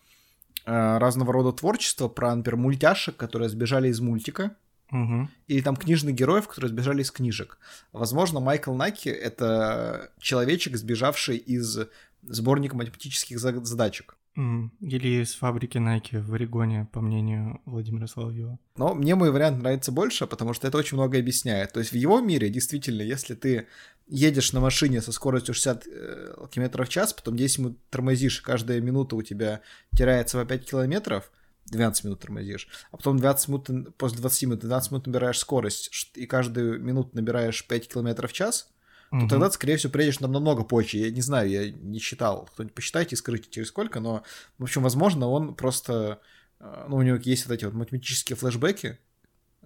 а, 0.66 1.00
разного 1.00 1.34
рода 1.34 1.52
творчества 1.52 2.08
про, 2.08 2.34
например, 2.34 2.58
мультяшек, 2.58 3.18
которые 3.18 3.50
сбежали 3.50 3.90
из 3.90 4.00
мультика. 4.00 4.56
Угу. 4.94 5.30
Или 5.48 5.62
там 5.62 5.76
книжных 5.76 6.16
героев, 6.16 6.48
которые 6.48 6.70
сбежали 6.70 7.02
из 7.02 7.12
книжек. 7.12 7.58
Возможно, 7.92 8.40
Майкл 8.40 8.74
Наки— 8.74 9.10
это 9.10 10.12
человечек, 10.20 10.78
сбежавший 10.78 11.38
из 11.38 11.80
сборник 12.22 12.74
математических 12.74 13.40
задачек. 13.40 14.16
Или 14.36 15.22
из 15.22 15.36
фабрики 15.36 15.78
Nike 15.78 16.20
в 16.20 16.34
Орегоне, 16.34 16.88
по 16.92 17.02
мнению 17.02 17.62
Владимира 17.66 18.08
Соловьева. 18.08 18.58
Но 18.78 18.96
мне 18.96 19.14
мой 19.16 19.32
вариант 19.32 19.62
нравится 19.62 19.92
больше, 19.92 20.26
потому 20.26 20.54
что 20.54 20.68
это 20.68 20.78
очень 20.78 20.98
много 20.98 21.20
объясняет. 21.20 21.74
То 21.74 21.80
есть 21.80 21.92
в 21.92 21.96
его 21.96 22.20
мире, 22.20 22.50
действительно, 22.50 23.04
если 23.04 23.36
ты 23.36 23.68
едешь 24.08 24.52
на 24.54 24.60
машине 24.60 25.02
со 25.02 25.12
скоростью 25.12 25.54
60 25.54 25.88
э, 25.88 26.36
км 26.52 26.84
в 26.84 26.90
час, 26.90 27.14
потом 27.14 27.38
10 27.38 27.60
минут 27.60 27.78
тормозишь, 27.90 28.42
каждая 28.42 28.82
минута 28.82 29.16
у 29.16 29.22
тебя 29.22 29.62
теряется 29.96 30.40
по 30.40 30.46
5 30.46 30.66
километров, 30.66 31.32
12 31.66 32.04
минут 32.04 32.20
тормозишь, 32.20 32.68
а 32.92 32.98
потом 32.98 33.18
20 33.18 33.48
минут, 33.48 33.98
после 33.98 34.20
20 34.20 34.44
минут, 34.44 34.60
12 34.60 34.92
минут 34.92 35.08
набираешь 35.08 35.40
скорость, 35.40 36.12
и 36.16 36.26
каждую 36.26 36.82
минуту 36.82 37.12
набираешь 37.14 37.66
5 37.66 37.88
километров 37.88 38.32
в 38.32 38.34
час, 38.34 38.74
то 39.14 39.18
угу. 39.18 39.28
тогда, 39.28 39.52
скорее 39.52 39.78
всего, 39.78 39.94
приедешь 39.94 40.20
нам 40.22 40.32
намного 40.32 40.64
позже. 40.64 40.98
Я 40.98 41.12
не 41.12 41.22
знаю, 41.22 41.48
я 41.48 41.70
не 41.70 42.00
считал. 42.00 42.50
Кто-нибудь 42.52 42.74
посчитайте 42.74 43.14
и 43.14 43.18
скажите, 43.18 43.48
через 43.48 43.68
сколько, 43.68 44.00
но, 44.00 44.24
в 44.58 44.64
общем, 44.64 44.82
возможно, 44.82 45.28
он 45.28 45.54
просто... 45.54 46.20
Э, 46.60 46.88
ну, 46.90 46.96
у 46.96 47.02
него 47.04 47.18
есть 47.18 47.46
вот 47.46 47.54
эти 47.54 47.66
вот 47.66 47.76
математические 47.76 48.36
флешбеки 48.36 48.98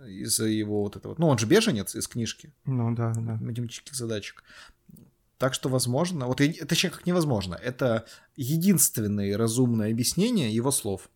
из-за 0.05 0.47
его 0.47 0.83
вот 0.83 0.97
этого... 0.97 1.15
Ну, 1.17 1.27
он 1.27 1.37
же 1.37 1.45
беженец 1.45 1.95
из 1.95 2.09
книжки. 2.09 2.51
Ну, 2.65 2.93
да, 2.93 3.13
да. 3.13 3.37
Математических 3.39 3.95
задачек. 3.95 4.43
Так 5.37 5.53
что, 5.53 5.69
возможно... 5.69 6.27
Вот 6.27 6.41
это 6.41 6.75
еще 6.75 6.89
как 6.89 7.05
невозможно. 7.05 7.55
Это 7.55 8.05
единственное 8.35 9.37
разумное 9.37 9.91
объяснение 9.91 10.53
его 10.53 10.71
слов. 10.71 11.09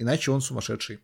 Иначе 0.00 0.30
он 0.30 0.40
сумасшедший. 0.40 0.98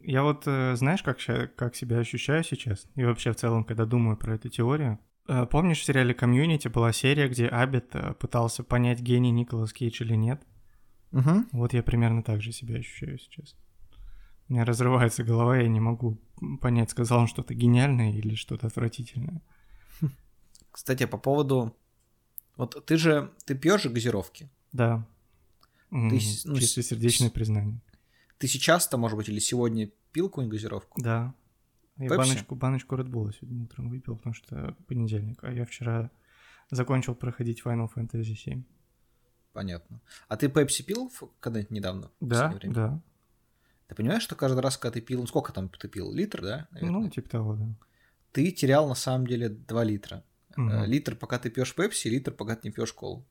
Я 0.00 0.22
вот, 0.22 0.44
э, 0.46 0.76
знаешь, 0.76 1.02
как, 1.02 1.18
как 1.56 1.74
себя 1.74 1.98
ощущаю 1.98 2.44
сейчас? 2.44 2.86
И 2.94 3.04
вообще 3.04 3.32
в 3.32 3.36
целом, 3.36 3.64
когда 3.64 3.84
думаю 3.84 4.16
про 4.16 4.34
эту 4.34 4.48
теорию, 4.48 4.98
Э, 5.28 5.46
помнишь, 5.46 5.80
в 5.80 5.84
сериале 5.84 6.14
«Community» 6.14 6.68
была 6.68 6.92
серия, 6.92 7.28
где 7.28 7.46
Эбед 7.46 7.94
э, 7.94 8.14
пытался 8.14 8.64
понять, 8.64 9.00
гений 9.00 9.30
Николас 9.30 9.74
Кейдж 9.74 10.02
или 10.02 10.14
нет? 10.14 10.42
Угу. 11.12 11.44
Вот 11.52 11.74
я 11.74 11.82
примерно 11.82 12.22
так 12.22 12.40
же 12.40 12.50
себя 12.50 12.76
ощущаю 12.76 13.18
сейчас. 13.18 13.54
У 14.48 14.54
меня 14.54 14.64
разрывается 14.64 15.24
голова, 15.24 15.58
я 15.58 15.68
не 15.68 15.80
могу 15.80 16.18
понять, 16.62 16.90
сказал 16.90 17.20
он 17.20 17.26
что-то 17.26 17.54
гениальное 17.54 18.12
или 18.12 18.34
что-то 18.34 18.66
отвратительное. 18.66 19.42
Кстати, 20.72 21.04
по 21.04 21.18
поводу... 21.18 21.76
Вот 22.56 22.82
ты 22.86 22.96
же... 22.96 23.30
Ты 23.44 23.54
пьешь 23.54 23.82
же 23.82 23.90
газировки? 23.90 24.48
Да. 24.72 25.06
Ты, 25.90 25.96
ну, 26.44 26.58
Чисто 26.58 26.82
сердечное 26.82 27.30
признание. 27.30 27.80
Ты 28.38 28.46
сейчас-то, 28.46 28.96
может 28.96 29.16
быть, 29.16 29.28
или 29.28 29.40
сегодня 29.40 29.90
пил 30.12 30.28
какую-нибудь 30.28 30.58
газировку? 30.58 31.00
Да. 31.02 31.34
Я 31.96 32.08
баночку, 32.08 32.54
баночку 32.54 32.94
Red 32.94 33.08
Bull 33.08 33.32
сегодня 33.34 33.64
утром 33.64 33.88
выпил, 33.88 34.16
потому 34.16 34.34
что 34.34 34.76
понедельник, 34.86 35.42
а 35.42 35.52
я 35.52 35.64
вчера 35.64 36.10
закончил 36.70 37.16
проходить 37.16 37.62
Final 37.64 37.90
Fantasy 37.92 38.34
7. 38.34 38.62
Понятно. 39.52 40.00
А 40.28 40.36
ты 40.36 40.46
Pepsi 40.46 40.84
пил 40.84 41.12
когда-нибудь 41.40 41.72
недавно? 41.72 42.10
Да, 42.20 42.56
да. 42.62 43.00
Ты 43.88 43.94
понимаешь, 43.94 44.22
что 44.22 44.36
каждый 44.36 44.60
раз, 44.60 44.76
когда 44.76 44.94
ты 44.94 45.00
пил, 45.00 45.20
ну 45.20 45.26
сколько 45.26 45.52
там 45.52 45.68
ты 45.68 45.88
пил? 45.88 46.12
Литр, 46.12 46.42
да? 46.42 46.68
Наверное? 46.70 47.00
Ну, 47.00 47.08
типа 47.08 47.28
того, 47.28 47.54
да. 47.56 47.66
Ты 48.32 48.52
терял 48.52 48.86
на 48.86 48.94
самом 48.94 49.26
деле 49.26 49.48
2 49.48 49.84
литра. 49.84 50.22
Угу. 50.56 50.84
Литр, 50.84 51.16
пока 51.16 51.38
ты 51.38 51.50
пьешь 51.50 51.74
Пепси, 51.74 52.08
литр, 52.08 52.32
пока 52.32 52.54
ты 52.54 52.68
не 52.68 52.72
пьешь 52.72 52.92
колу. 52.92 53.26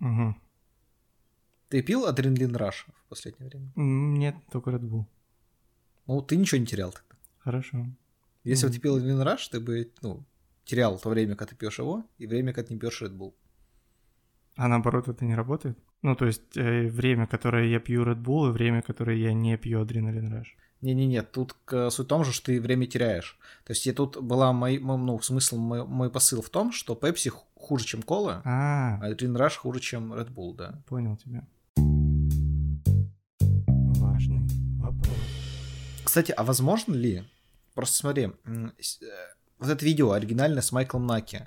Угу. 0.00 0.36
Ты 1.70 1.82
пил 1.82 2.06
адреналин 2.06 2.56
Раш 2.56 2.86
в 2.94 3.08
последнее 3.08 3.48
время? 3.48 3.70
Нет, 3.76 4.34
только 4.50 4.70
Red 4.70 4.82
Bull. 4.82 5.06
Ну, 6.08 6.20
ты 6.20 6.36
ничего 6.36 6.60
не 6.60 6.66
терял 6.66 6.90
тогда. 6.90 7.16
Хорошо. 7.38 7.86
Если 8.42 8.66
бы 8.66 8.72
ты 8.72 8.80
пил 8.80 8.96
один 8.96 9.20
раш, 9.20 9.46
ты 9.48 9.60
бы, 9.60 9.92
ну, 10.02 10.24
терял 10.64 10.98
то 10.98 11.08
время, 11.08 11.36
когда 11.36 11.50
ты 11.50 11.56
пьешь 11.56 11.78
его, 11.78 12.04
и 12.18 12.26
время, 12.26 12.52
когда 12.52 12.66
ты 12.66 12.74
не 12.74 12.80
пьешь 12.80 13.00
Red 13.02 13.16
Bull. 13.16 13.34
А 14.56 14.66
наоборот, 14.66 15.06
это 15.06 15.24
не 15.24 15.36
работает? 15.36 15.78
Ну, 16.02 16.16
то 16.16 16.26
есть 16.26 16.56
э, 16.56 16.88
время, 16.88 17.28
которое 17.28 17.68
я 17.68 17.78
пью 17.78 18.04
Red 18.04 18.20
Bull, 18.20 18.48
и 18.48 18.52
время, 18.52 18.82
которое 18.82 19.16
я 19.16 19.32
не 19.32 19.56
пью 19.56 19.80
Адреналин 19.80 20.32
Раш. 20.32 20.56
Не-не-не, 20.80 21.22
тут 21.22 21.54
суть 21.68 22.06
в 22.06 22.08
том 22.08 22.24
же, 22.24 22.32
что 22.32 22.46
ты 22.46 22.60
время 22.60 22.86
теряешь. 22.86 23.38
То 23.64 23.72
есть 23.72 23.86
я 23.86 23.92
тут 23.92 24.20
была 24.20 24.52
мой, 24.52 24.78
ну, 24.78 25.20
смысл, 25.20 25.58
мой, 25.58 25.86
мой 25.86 26.10
посыл 26.10 26.42
в 26.42 26.48
том, 26.48 26.72
что 26.72 26.96
Пепси 26.96 27.30
хуже, 27.54 27.84
чем 27.84 28.02
кола, 28.02 28.42
а, 28.44 28.98
а 29.00 29.06
Адреналин 29.06 29.36
Раш 29.36 29.58
хуже, 29.58 29.78
чем 29.78 30.12
Red 30.12 30.32
Bull, 30.32 30.56
да. 30.56 30.82
Понял 30.88 31.16
тебя. 31.16 31.46
Кстати, 36.10 36.32
а 36.32 36.42
возможно 36.42 36.92
ли, 36.92 37.22
просто 37.72 37.98
смотри, 37.98 38.32
э, 38.44 38.70
вот 39.60 39.70
это 39.70 39.84
видео 39.84 40.10
оригинальное 40.10 40.60
с 40.60 40.72
Майклом 40.72 41.06
Наки, 41.06 41.46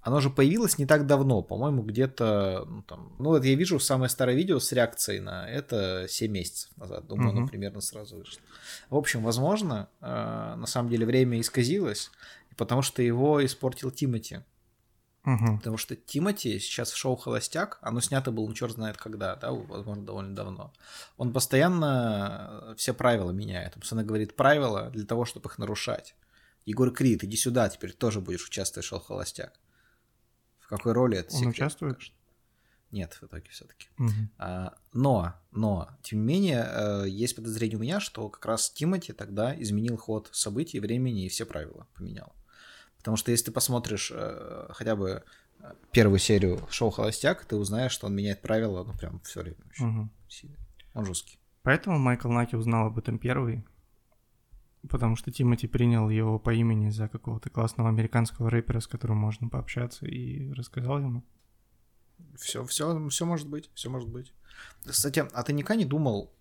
оно 0.00 0.20
же 0.20 0.30
появилось 0.30 0.78
не 0.78 0.86
так 0.86 1.06
давно, 1.06 1.42
по-моему, 1.42 1.82
где-то, 1.82 2.64
ну, 2.66 2.82
там, 2.84 3.14
ну, 3.18 3.28
вот 3.28 3.44
я 3.44 3.54
вижу 3.54 3.78
самое 3.78 4.08
старое 4.08 4.36
видео 4.36 4.58
с 4.58 4.72
реакцией 4.72 5.20
на 5.20 5.46
это 5.46 6.06
7 6.08 6.32
месяцев 6.32 6.74
назад, 6.78 7.06
думаю, 7.08 7.28
uh-huh. 7.28 7.38
оно 7.40 7.46
примерно 7.46 7.82
сразу 7.82 8.16
вышло. 8.16 8.40
В 8.88 8.96
общем, 8.96 9.22
возможно, 9.22 9.90
э, 10.00 10.06
на 10.06 10.66
самом 10.66 10.88
деле 10.88 11.04
время 11.04 11.38
исказилось, 11.38 12.10
потому 12.56 12.80
что 12.80 13.02
его 13.02 13.44
испортил 13.44 13.90
Тимати. 13.90 14.38
Угу. 15.28 15.58
Потому 15.58 15.76
что 15.76 15.94
Тимати 15.94 16.58
сейчас 16.58 16.90
в 16.90 16.96
шоу 16.96 17.14
«Холостяк», 17.16 17.78
оно 17.82 18.00
снято 18.00 18.32
было, 18.32 18.46
ну, 18.46 18.54
черт 18.54 18.72
знает 18.72 18.96
когда, 18.96 19.36
да, 19.36 19.52
возможно, 19.52 20.06
довольно 20.06 20.34
давно. 20.34 20.72
Он 21.18 21.34
постоянно 21.34 22.74
все 22.78 22.94
правила 22.94 23.30
меняет. 23.30 23.74
Он 23.74 23.80
постоянно 23.80 24.06
говорит 24.06 24.36
правила 24.36 24.88
для 24.90 25.04
того, 25.04 25.26
чтобы 25.26 25.50
их 25.50 25.58
нарушать. 25.58 26.14
Егор 26.64 26.90
Крид, 26.90 27.24
иди 27.24 27.36
сюда, 27.36 27.68
теперь 27.68 27.92
тоже 27.92 28.20
будешь 28.20 28.46
участвовать 28.46 28.86
в 28.86 28.88
шоу 28.88 29.00
«Холостяк». 29.00 29.52
В 30.60 30.68
какой 30.68 30.92
роли 30.92 31.18
это 31.18 31.34
Он 31.34 31.40
секрет, 31.40 31.54
участвует? 31.54 31.96
конечно. 31.96 32.14
Нет, 32.90 33.18
в 33.20 33.26
итоге 33.26 33.50
все-таки. 33.50 33.88
Угу. 33.98 34.12
А, 34.38 34.74
но, 34.94 35.34
но, 35.50 35.90
тем 36.02 36.20
не 36.20 36.24
менее, 36.24 36.66
э, 36.66 37.04
есть 37.06 37.36
подозрение 37.36 37.76
у 37.76 37.82
меня, 37.82 38.00
что 38.00 38.30
как 38.30 38.46
раз 38.46 38.70
Тимати 38.70 39.12
тогда 39.12 39.54
изменил 39.60 39.98
ход 39.98 40.30
событий, 40.32 40.80
времени 40.80 41.26
и 41.26 41.28
все 41.28 41.44
правила 41.44 41.86
поменял. 41.94 42.32
Потому 42.98 43.16
что 43.16 43.30
если 43.30 43.46
ты 43.46 43.52
посмотришь 43.52 44.12
э, 44.14 44.68
хотя 44.70 44.96
бы 44.96 45.22
э, 45.60 45.74
первую 45.92 46.18
серию 46.18 46.60
шоу 46.70 46.90
«Холостяк», 46.90 47.44
ты 47.44 47.56
узнаешь, 47.56 47.92
что 47.92 48.06
он 48.06 48.14
меняет 48.14 48.42
правила, 48.42 48.84
ну, 48.84 48.92
прям 48.92 49.20
все 49.20 49.40
время. 49.40 49.56
Угу. 49.80 50.08
сильно. 50.28 50.56
Он 50.94 51.04
жесткий. 51.04 51.38
Поэтому 51.62 51.98
Майкл 51.98 52.30
Наки 52.30 52.56
узнал 52.56 52.86
об 52.86 52.98
этом 52.98 53.18
первый, 53.18 53.64
потому 54.88 55.16
что 55.16 55.30
Тимати 55.30 55.66
принял 55.66 56.08
его 56.08 56.38
по 56.38 56.52
имени 56.52 56.90
за 56.90 57.08
какого-то 57.08 57.50
классного 57.50 57.88
американского 57.88 58.50
рэпера, 58.50 58.80
с 58.80 58.86
которым 58.86 59.18
можно 59.18 59.48
пообщаться, 59.48 60.06
и 60.06 60.52
рассказал 60.52 60.98
ему. 60.98 61.24
Все, 62.36 62.64
все, 62.64 63.08
все 63.08 63.26
может 63.26 63.48
быть, 63.48 63.70
все 63.74 63.90
может 63.90 64.08
быть. 64.08 64.32
Кстати, 64.84 65.24
а 65.32 65.42
ты 65.42 65.52
никогда 65.52 65.76
не 65.76 65.84
думал, 65.84 66.32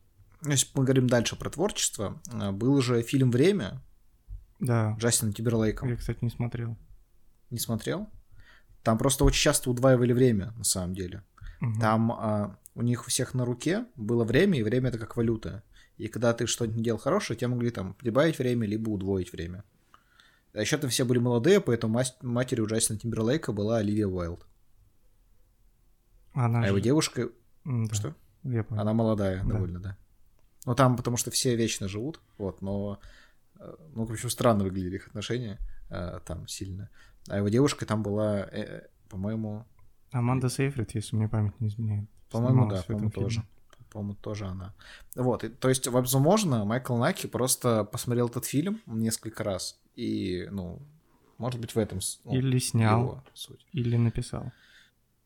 ну, 0.41 0.51
если 0.51 0.67
мы 0.75 0.83
говорим 0.83 1.07
дальше 1.07 1.35
про 1.35 1.49
творчество, 1.49 2.21
э, 2.31 2.51
был 2.51 2.81
же 2.81 3.01
фильм 3.01 3.31
«Время» 3.31 3.81
Да, 4.59 4.95
Джастина 4.99 5.33
Тиберлейком. 5.33 5.89
я, 5.89 5.95
кстати, 5.95 6.19
не 6.21 6.29
смотрел. 6.29 6.77
Не 7.49 7.59
смотрел? 7.59 8.07
Там 8.83 8.97
просто 8.97 9.23
очень 9.25 9.41
часто 9.41 9.69
удваивали 9.69 10.13
время, 10.13 10.53
на 10.57 10.63
самом 10.63 10.93
деле. 10.95 11.23
Мгм. 11.59 11.79
Там 11.79 12.11
а, 12.11 12.57
у 12.75 12.81
них 12.81 13.01
у 13.05 13.09
всех 13.09 13.33
на 13.33 13.45
руке 13.45 13.85
было 13.95 14.23
время, 14.23 14.59
и 14.59 14.63
время 14.63 14.89
это 14.89 14.97
как 14.99 15.15
валюта. 15.17 15.63
И 15.97 16.07
когда 16.07 16.33
ты 16.33 16.45
что-нибудь 16.47 16.81
делал 16.83 16.99
хорошее, 16.99 17.37
тебе 17.37 17.47
могли 17.49 17.69
там 17.71 17.93
прибавить 17.95 18.37
время, 18.39 18.67
либо 18.67 18.89
удвоить 18.89 19.31
время. 19.31 19.63
А 20.53 20.61
еще 20.61 20.77
там 20.77 20.89
все 20.89 21.05
были 21.05 21.19
молодые, 21.19 21.59
поэтому 21.61 21.93
мас- 21.95 22.17
матерью 22.21 22.67
Джастина 22.67 22.97
Тимберлейка 22.99 23.51
была 23.51 23.77
Оливия 23.77 24.07
Уайлд. 24.07 24.45
Она 26.33 26.59
А 26.59 26.61
же- 26.63 26.67
его 26.69 26.79
девушка... 26.79 27.29
Да, 27.65 27.93
Что? 27.93 28.15
Я 28.43 28.63
понял. 28.63 28.81
Она 28.81 28.93
молодая 28.93 29.43
Да. 29.43 29.49
довольно, 29.53 29.79
да. 29.79 29.97
Ну 30.65 30.75
там, 30.75 30.95
потому 30.95 31.17
что 31.17 31.31
все 31.31 31.55
вечно 31.55 31.87
живут, 31.87 32.19
вот, 32.37 32.61
но... 32.61 32.99
Ну, 33.93 34.05
в 34.05 34.11
общем, 34.11 34.29
странно 34.29 34.63
выглядели 34.63 34.95
их 34.95 35.07
отношения 35.07 35.57
э, 35.89 36.19
там 36.25 36.47
сильно. 36.47 36.89
А 37.27 37.37
его 37.37 37.49
девушка 37.49 37.85
там 37.85 38.03
была, 38.03 38.39
э, 38.39 38.87
по-моему, 39.09 39.65
Аманда 40.11 40.49
Сейфрид, 40.49 40.95
если 40.95 41.15
мне 41.17 41.27
память 41.27 41.59
не 41.59 41.67
изменяет. 41.67 42.09
По-моему, 42.29 42.67
да, 42.69 42.81
по-моему, 42.83 43.09
фильме. 43.09 43.23
тоже. 43.25 43.43
По-моему, 43.89 44.15
тоже 44.15 44.45
она. 44.45 44.73
Вот, 45.15 45.43
и- 45.43 45.49
то 45.49 45.69
есть, 45.69 45.87
возможно, 45.87 46.65
Майкл 46.65 46.95
Наки 46.95 47.27
просто 47.27 47.83
посмотрел 47.83 48.27
этот 48.27 48.45
фильм 48.45 48.81
несколько 48.85 49.43
раз, 49.43 49.79
и, 49.95 50.47
ну, 50.51 50.81
может 51.37 51.59
быть, 51.59 51.75
в 51.75 51.79
этом 51.79 51.99
ну, 52.23 52.33
Или 52.35 52.59
снял, 52.59 52.99
его 53.01 53.23
суть. 53.33 53.65
или 53.73 53.95
написал. 53.97 54.51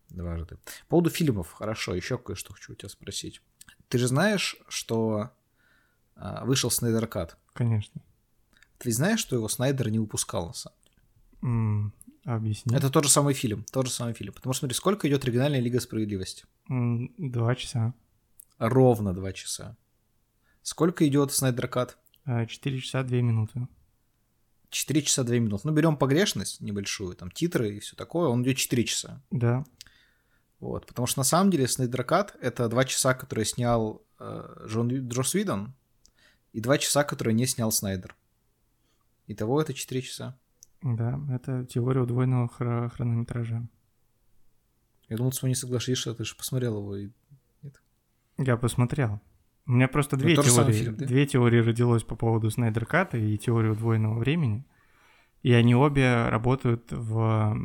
Дважды. 0.10 0.58
По 0.88 0.90
поводу 0.90 1.10
фильмов, 1.10 1.52
хорошо, 1.54 1.96
еще 1.96 2.18
кое-что 2.18 2.54
хочу 2.54 2.74
у 2.74 2.76
тебя 2.76 2.90
спросить. 2.90 3.42
Ты 3.88 3.98
же 3.98 4.08
знаешь, 4.08 4.58
что 4.68 5.32
а, 6.16 6.44
вышел 6.46 6.70
Снайдер 6.70 7.08
Кат? 7.08 7.38
Конечно. 7.54 8.02
Ты 8.82 8.92
знаешь, 8.92 9.20
что 9.20 9.36
его 9.36 9.48
Снайдер 9.48 9.90
не 9.90 10.00
выпускал 10.00 10.48
на 10.48 10.54
самом 10.54 10.76
М, 11.44 11.94
Объясни. 12.26 12.76
Это 12.76 12.90
тот 12.90 13.04
же 13.06 13.10
самый 13.10 13.34
фильм, 13.34 13.64
тот 13.72 13.88
же 13.88 13.92
самый 13.92 14.14
фильм. 14.14 14.34
Потому 14.34 14.54
что 14.54 14.62
смотри, 14.62 14.76
сколько 14.76 15.08
идет 15.08 15.24
оригинальная 15.24 15.60
Лига 15.60 15.80
Справедливости? 15.80 16.46
М, 16.70 17.14
Два 17.18 17.56
часа. 17.56 17.94
Ровно 18.60 19.14
два 19.14 19.34
часа. 19.34 19.76
Сколько 20.62 21.08
идет 21.08 21.32
Снайдер 21.32 21.68
Кат? 21.68 21.98
А, 22.26 22.46
Четыре 22.46 22.80
часа 22.80 23.04
две 23.04 23.22
минуты. 23.22 23.68
4 24.70 25.02
часа 25.02 25.24
2 25.26 25.36
минуты. 25.40 25.68
Ну, 25.68 25.74
берем 25.74 25.98
погрешность 25.98 26.62
небольшую, 26.62 27.14
там 27.18 27.30
титры 27.30 27.76
и 27.76 27.80
все 27.82 27.96
такое, 27.98 28.30
он 28.30 28.42
идет 28.44 28.56
4 28.56 28.84
часа. 28.86 29.22
Да. 29.30 29.66
Вот, 30.62 30.86
потому 30.88 31.08
что 31.08 31.20
на 31.20 31.24
самом 31.26 31.52
деле 31.52 31.68
Снайдеркат— 31.68 32.38
это 32.42 32.70
2 32.70 32.86
часа, 32.86 33.14
которые 33.14 33.44
снял 33.46 34.02
э, 34.20 34.66
Джон, 34.68 34.90
Джос 35.10 35.34
Видон, 35.34 35.74
и 36.54 36.62
2 36.62 36.78
часа, 36.78 37.04
которые 37.04 37.34
не 37.34 37.48
снял 37.48 37.70
Снайдер. 37.72 38.16
Итого 39.32 39.62
это 39.62 39.74
4 39.74 40.02
часа. 40.02 40.38
Да, 40.82 41.20
это 41.30 41.66
теория 41.66 42.02
удвоенного 42.02 42.48
хро- 42.48 42.90
хронометража. 42.90 43.68
Я 45.08 45.18
думал, 45.18 45.32
ты 45.32 45.38
с 45.38 45.42
мной 45.42 45.52
не 45.52 45.56
согласишься, 45.56 46.14
ты 46.14 46.24
же 46.26 46.36
посмотрел 46.36 46.78
его. 46.80 46.96
И... 46.98 47.10
Я 48.38 48.58
посмотрел. 48.58 49.22
У 49.68 49.72
меня 49.74 49.88
просто 49.88 50.16
Ну, 50.18 50.24
две 50.24 50.36
самый 50.42 50.74
теории. 50.74 50.74
фильм, 50.74 50.96
да? 50.98 51.06
Две 51.06 51.26
теории 51.28 51.60
родилось 51.60 52.04
по 52.04 52.16
поводу 52.16 52.50
Снайдер 52.50 52.86
Ката 52.86 53.18
и 53.18 53.38
теории 53.38 53.70
удвоенного 53.70 54.18
времени. 54.20 54.66
И 55.44 55.54
они 55.54 55.76
обе 55.76 56.28
работают 56.30 56.92
в... 56.92 57.56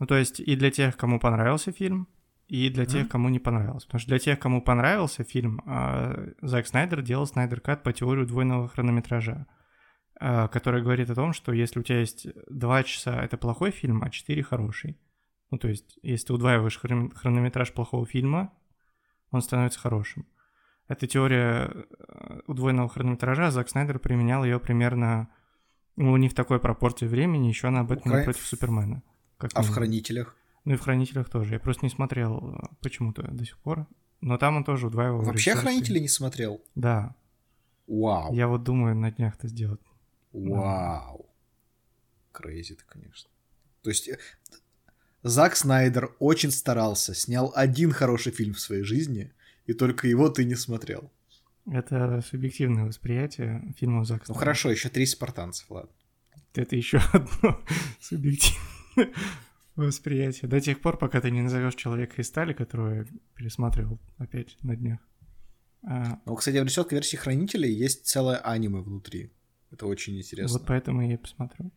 Ну, 0.00 0.06
то 0.06 0.16
есть 0.16 0.40
и 0.40 0.56
для 0.56 0.70
тех, 0.70 0.96
кому 0.96 1.20
понравился 1.20 1.70
фильм, 1.70 2.08
и 2.48 2.68
для 2.70 2.86
тех, 2.86 3.08
кому 3.08 3.28
не 3.28 3.38
понравился. 3.38 3.86
Потому 3.86 4.00
что 4.00 4.08
для 4.08 4.18
тех, 4.18 4.38
кому 4.38 4.60
понравился 4.62 5.22
фильм, 5.24 5.62
а, 5.66 6.28
Зак 6.42 6.66
Снайдер 6.66 7.02
делал 7.02 7.26
Снайдер 7.26 7.60
Кат 7.60 7.82
по 7.82 7.92
теории 7.92 8.22
удвоенного 8.22 8.68
хронометража, 8.68 9.46
а, 9.48 9.53
которая 10.48 10.82
говорит 10.82 11.10
о 11.10 11.14
том, 11.14 11.32
что 11.32 11.52
если 11.52 11.80
у 11.80 11.82
тебя 11.82 12.00
есть 12.00 12.26
два 12.48 12.82
часа, 12.82 13.22
это 13.22 13.36
плохой 13.36 13.70
фильм, 13.70 14.02
а 14.02 14.10
четыре 14.10 14.42
хороший. 14.42 14.96
Ну, 15.50 15.58
то 15.58 15.68
есть, 15.68 15.98
если 16.02 16.28
ты 16.28 16.32
удваиваешь 16.32 16.78
хрон- 16.82 17.14
хронометраж 17.14 17.72
плохого 17.72 18.06
фильма, 18.06 18.52
он 19.30 19.42
становится 19.42 19.78
хорошим. 19.80 20.26
Эта 20.88 21.06
теория 21.06 21.70
э, 21.72 22.40
удвоенного 22.46 22.88
хронометража, 22.88 23.50
Зак 23.50 23.68
Снайдер 23.68 23.98
применял 23.98 24.44
ее 24.44 24.58
примерно, 24.58 25.28
ну, 25.96 26.16
не 26.16 26.28
в 26.28 26.34
такой 26.34 26.58
пропорции 26.60 27.06
времени, 27.06 27.48
еще 27.48 27.70
на 27.70 27.84
Бэтмена 27.84 28.18
Хра- 28.20 28.24
против 28.24 28.46
Супермена. 28.46 29.02
как 29.38 29.50
А 29.54 29.62
в. 29.62 29.68
«Хранителях»? 29.70 30.36
Ну 30.64 30.74
и 30.74 30.76
в 30.76 30.80
Хранителях 30.80 31.28
тоже. 31.28 31.54
Я 31.54 31.60
просто 31.60 31.84
не 31.86 31.90
смотрел 31.90 32.54
э, 32.54 32.66
почему-то 32.80 33.22
до 33.22 33.44
сих 33.44 33.58
пор. 33.58 33.86
Но 34.20 34.38
там 34.38 34.56
он 34.56 34.64
тоже 34.64 34.86
удваивал. 34.86 35.18
Вообще 35.18 35.50
режиссерский. 35.50 35.60
«Хранители» 35.62 35.98
не 35.98 36.08
смотрел? 36.08 36.62
Да. 36.74 37.14
Вау. 37.86 38.32
Я 38.32 38.48
вот 38.48 38.62
думаю 38.62 38.94
на 38.96 39.10
днях 39.10 39.34
это 39.36 39.48
сделать. 39.48 39.80
Вау. 40.34 41.30
Крейзи 42.32 42.74
ты, 42.74 42.84
конечно. 42.86 43.30
То 43.82 43.90
есть 43.90 44.08
э, 44.08 44.18
Зак 45.22 45.56
Снайдер 45.56 46.14
очень 46.18 46.50
старался, 46.50 47.14
снял 47.14 47.52
один 47.54 47.92
хороший 47.92 48.32
фильм 48.32 48.54
в 48.54 48.60
своей 48.60 48.82
жизни, 48.82 49.32
и 49.66 49.72
только 49.72 50.06
его 50.08 50.28
ты 50.28 50.44
не 50.44 50.54
смотрел. 50.56 51.10
Это 51.70 52.20
субъективное 52.28 52.84
восприятие 52.84 53.72
фильма 53.78 54.04
Зака 54.04 54.20
Ну 54.20 54.24
Снайдера. 54.26 54.40
хорошо, 54.40 54.70
еще 54.70 54.88
три 54.88 55.06
спартанцев, 55.06 55.70
ладно. 55.70 55.90
Это 56.54 56.76
еще 56.76 56.98
одно 57.12 57.60
субъективное 58.00 59.12
восприятие. 59.76 60.48
До 60.48 60.60
тех 60.60 60.80
пор, 60.80 60.98
пока 60.98 61.20
ты 61.20 61.30
не 61.30 61.42
назовешь 61.42 61.74
человека 61.74 62.20
из 62.20 62.28
стали, 62.28 62.52
которого 62.52 62.94
я 62.94 63.04
пересматривал 63.34 63.98
опять 64.18 64.56
на 64.62 64.76
днях. 64.76 64.98
А, 65.86 66.20
Ну, 66.26 66.34
кстати, 66.36 66.58
в 66.58 66.64
рисовке 66.64 66.96
версии 66.96 67.16
Хранителей 67.16 67.72
есть 67.72 68.06
целое 68.06 68.38
аниме 68.38 68.80
внутри. 68.80 69.32
Это 69.74 69.86
очень 69.86 70.16
интересно. 70.16 70.58
вот 70.58 70.68
поэтому 70.68 71.02
я 71.02 71.14
и 71.14 71.16
посмотрю. 71.16 71.72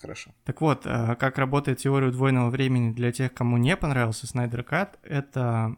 Хорошо. 0.00 0.30
Так 0.44 0.60
вот, 0.60 0.82
а, 0.84 1.16
как 1.16 1.36
работает 1.38 1.78
теория 1.78 2.08
удвоенного 2.08 2.48
времени 2.48 2.92
для 2.92 3.10
тех, 3.10 3.34
кому 3.34 3.56
не 3.56 3.76
понравился 3.76 4.28
Снайдер 4.28 4.62
Кат, 4.62 5.00
это 5.02 5.76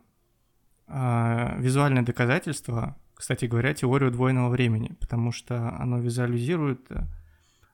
а, 0.86 1.56
визуальное 1.58 2.02
доказательство, 2.02 2.96
кстати 3.14 3.46
говоря, 3.46 3.72
теории 3.72 4.08
удвоенного 4.08 4.50
времени, 4.50 4.96
потому 5.00 5.32
что 5.32 5.74
оно 5.78 5.98
визуализирует 5.98 6.90
э, 6.90 7.06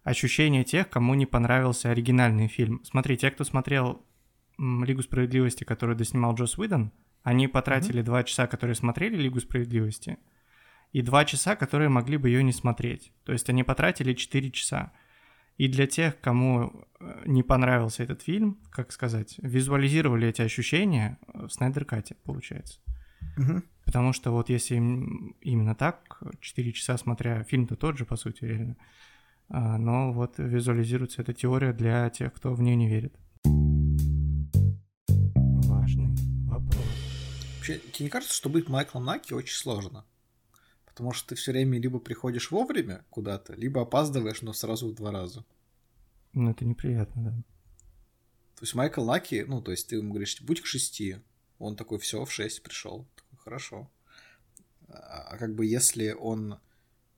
ощущения 0.05 0.63
тех, 0.63 0.89
кому 0.89 1.15
не 1.15 1.27
понравился 1.27 1.91
оригинальный 1.91 2.47
фильм. 2.47 2.81
Смотри, 2.85 3.17
те, 3.17 3.33
кто 3.33 3.43
смотрел 3.43 4.07
Лигу 4.59 5.03
справедливости, 5.03 5.65
которую 5.65 5.97
доснимал 5.97 6.35
Джос 6.37 6.57
Уидон, 6.57 6.93
они 7.25 7.49
потратили 7.49 8.03
два 8.03 8.23
часа, 8.23 8.47
которые 8.47 8.77
смотрели 8.77 9.17
Лигу 9.17 9.41
справедливости, 9.41 10.19
и 10.93 11.03
два 11.03 11.25
часа, 11.25 11.57
которые 11.57 11.89
могли 11.89 12.17
бы 12.17 12.29
ее 12.29 12.43
не 12.43 12.53
смотреть. 12.53 13.13
То 13.25 13.33
есть 13.33 13.49
они 13.49 13.65
потратили 13.65 14.13
4 14.13 14.51
часа. 14.51 14.93
И 15.59 15.69
для 15.69 15.87
тех, 15.87 16.21
кому 16.21 16.87
э, 17.01 17.23
не 17.27 17.43
понравился 17.43 18.03
этот 18.03 18.23
фильм, 18.23 18.59
как 18.71 18.93
сказать, 18.93 19.37
визуализировали 19.39 20.29
эти 20.29 20.43
ощущения 20.43 21.19
в 21.33 21.49
Снайдер 21.51 21.85
Кате, 21.85 22.17
получается. 22.25 22.81
Мгм. 23.37 23.65
Потому 23.85 24.13
что 24.13 24.31
вот 24.31 24.49
если 24.49 24.77
им 24.77 25.37
именно 25.41 25.75
так, 25.75 26.23
4 26.41 26.73
часа 26.73 26.97
смотря, 26.97 27.43
фильм-то 27.45 27.77
тот 27.77 27.99
же, 27.99 28.05
по 28.05 28.17
сути, 28.17 28.45
реально, 28.45 28.77
а, 29.49 29.77
но 29.79 30.13
вот 30.13 30.39
визуализируется 30.39 31.23
эта 31.23 31.35
теория 31.35 31.73
для 31.73 32.09
тех, 32.11 32.33
кто 32.33 32.55
в 32.55 32.63
нее 32.63 32.77
не 32.77 32.89
верит. 32.89 33.15
Важный 35.69 36.15
вопрос. 36.47 36.87
Вообще, 37.57 37.79
тебе 37.93 38.05
не 38.07 38.11
кажется, 38.11 38.35
что 38.35 38.49
быть 38.49 38.69
Майклом 38.69 39.05
Наки 39.05 39.35
очень 39.35 39.55
сложно? 39.55 40.05
Потому 40.93 41.13
что 41.13 41.31
ты 41.31 41.35
все 41.35 41.53
время 41.53 41.81
либо 41.81 41.99
приходишь 41.99 42.51
вовремя 42.51 43.05
куда-то, 43.11 43.55
либо 43.55 43.83
опаздываешь, 43.83 44.43
но 44.43 44.53
сразу 44.53 44.89
в 44.89 44.95
два 44.95 45.11
раза. 45.11 45.45
Ну, 46.35 46.51
это 46.51 46.65
неприятно, 46.65 47.23
да. 47.23 47.31
То 48.57 48.65
есть 48.65 48.75
Майкл 48.75 49.05
Наки, 49.05 49.45
ну, 49.47 49.61
то 49.61 49.71
есть 49.71 49.89
ты 49.89 49.97
ему 49.97 50.11
говоришь, 50.11 50.41
будь 50.43 50.61
к 50.61 50.67
шести. 50.67 51.17
Он 51.59 51.77
такой, 51.77 51.99
все, 51.99 52.25
в 52.25 52.31
шесть 52.31 52.63
пришел. 52.63 53.07
Такой, 53.17 53.39
Хорошо. 53.39 53.91
А 54.89 55.37
как 55.39 55.55
бы 55.55 55.65
если 55.65 56.13
он 56.13 56.59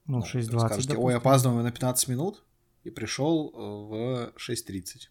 Ну, 0.07 0.19
ну, 0.19 0.21
6.20, 0.21 0.67
скажете, 0.67 0.97
ой, 0.97 1.17
опаздываем 1.17 1.63
на 1.63 1.73
15 1.73 2.09
минут, 2.09 2.45
и 2.85 2.91
пришел 2.91 3.51
э, 3.51 3.57
в 3.57 4.33
6.30. 4.37 5.09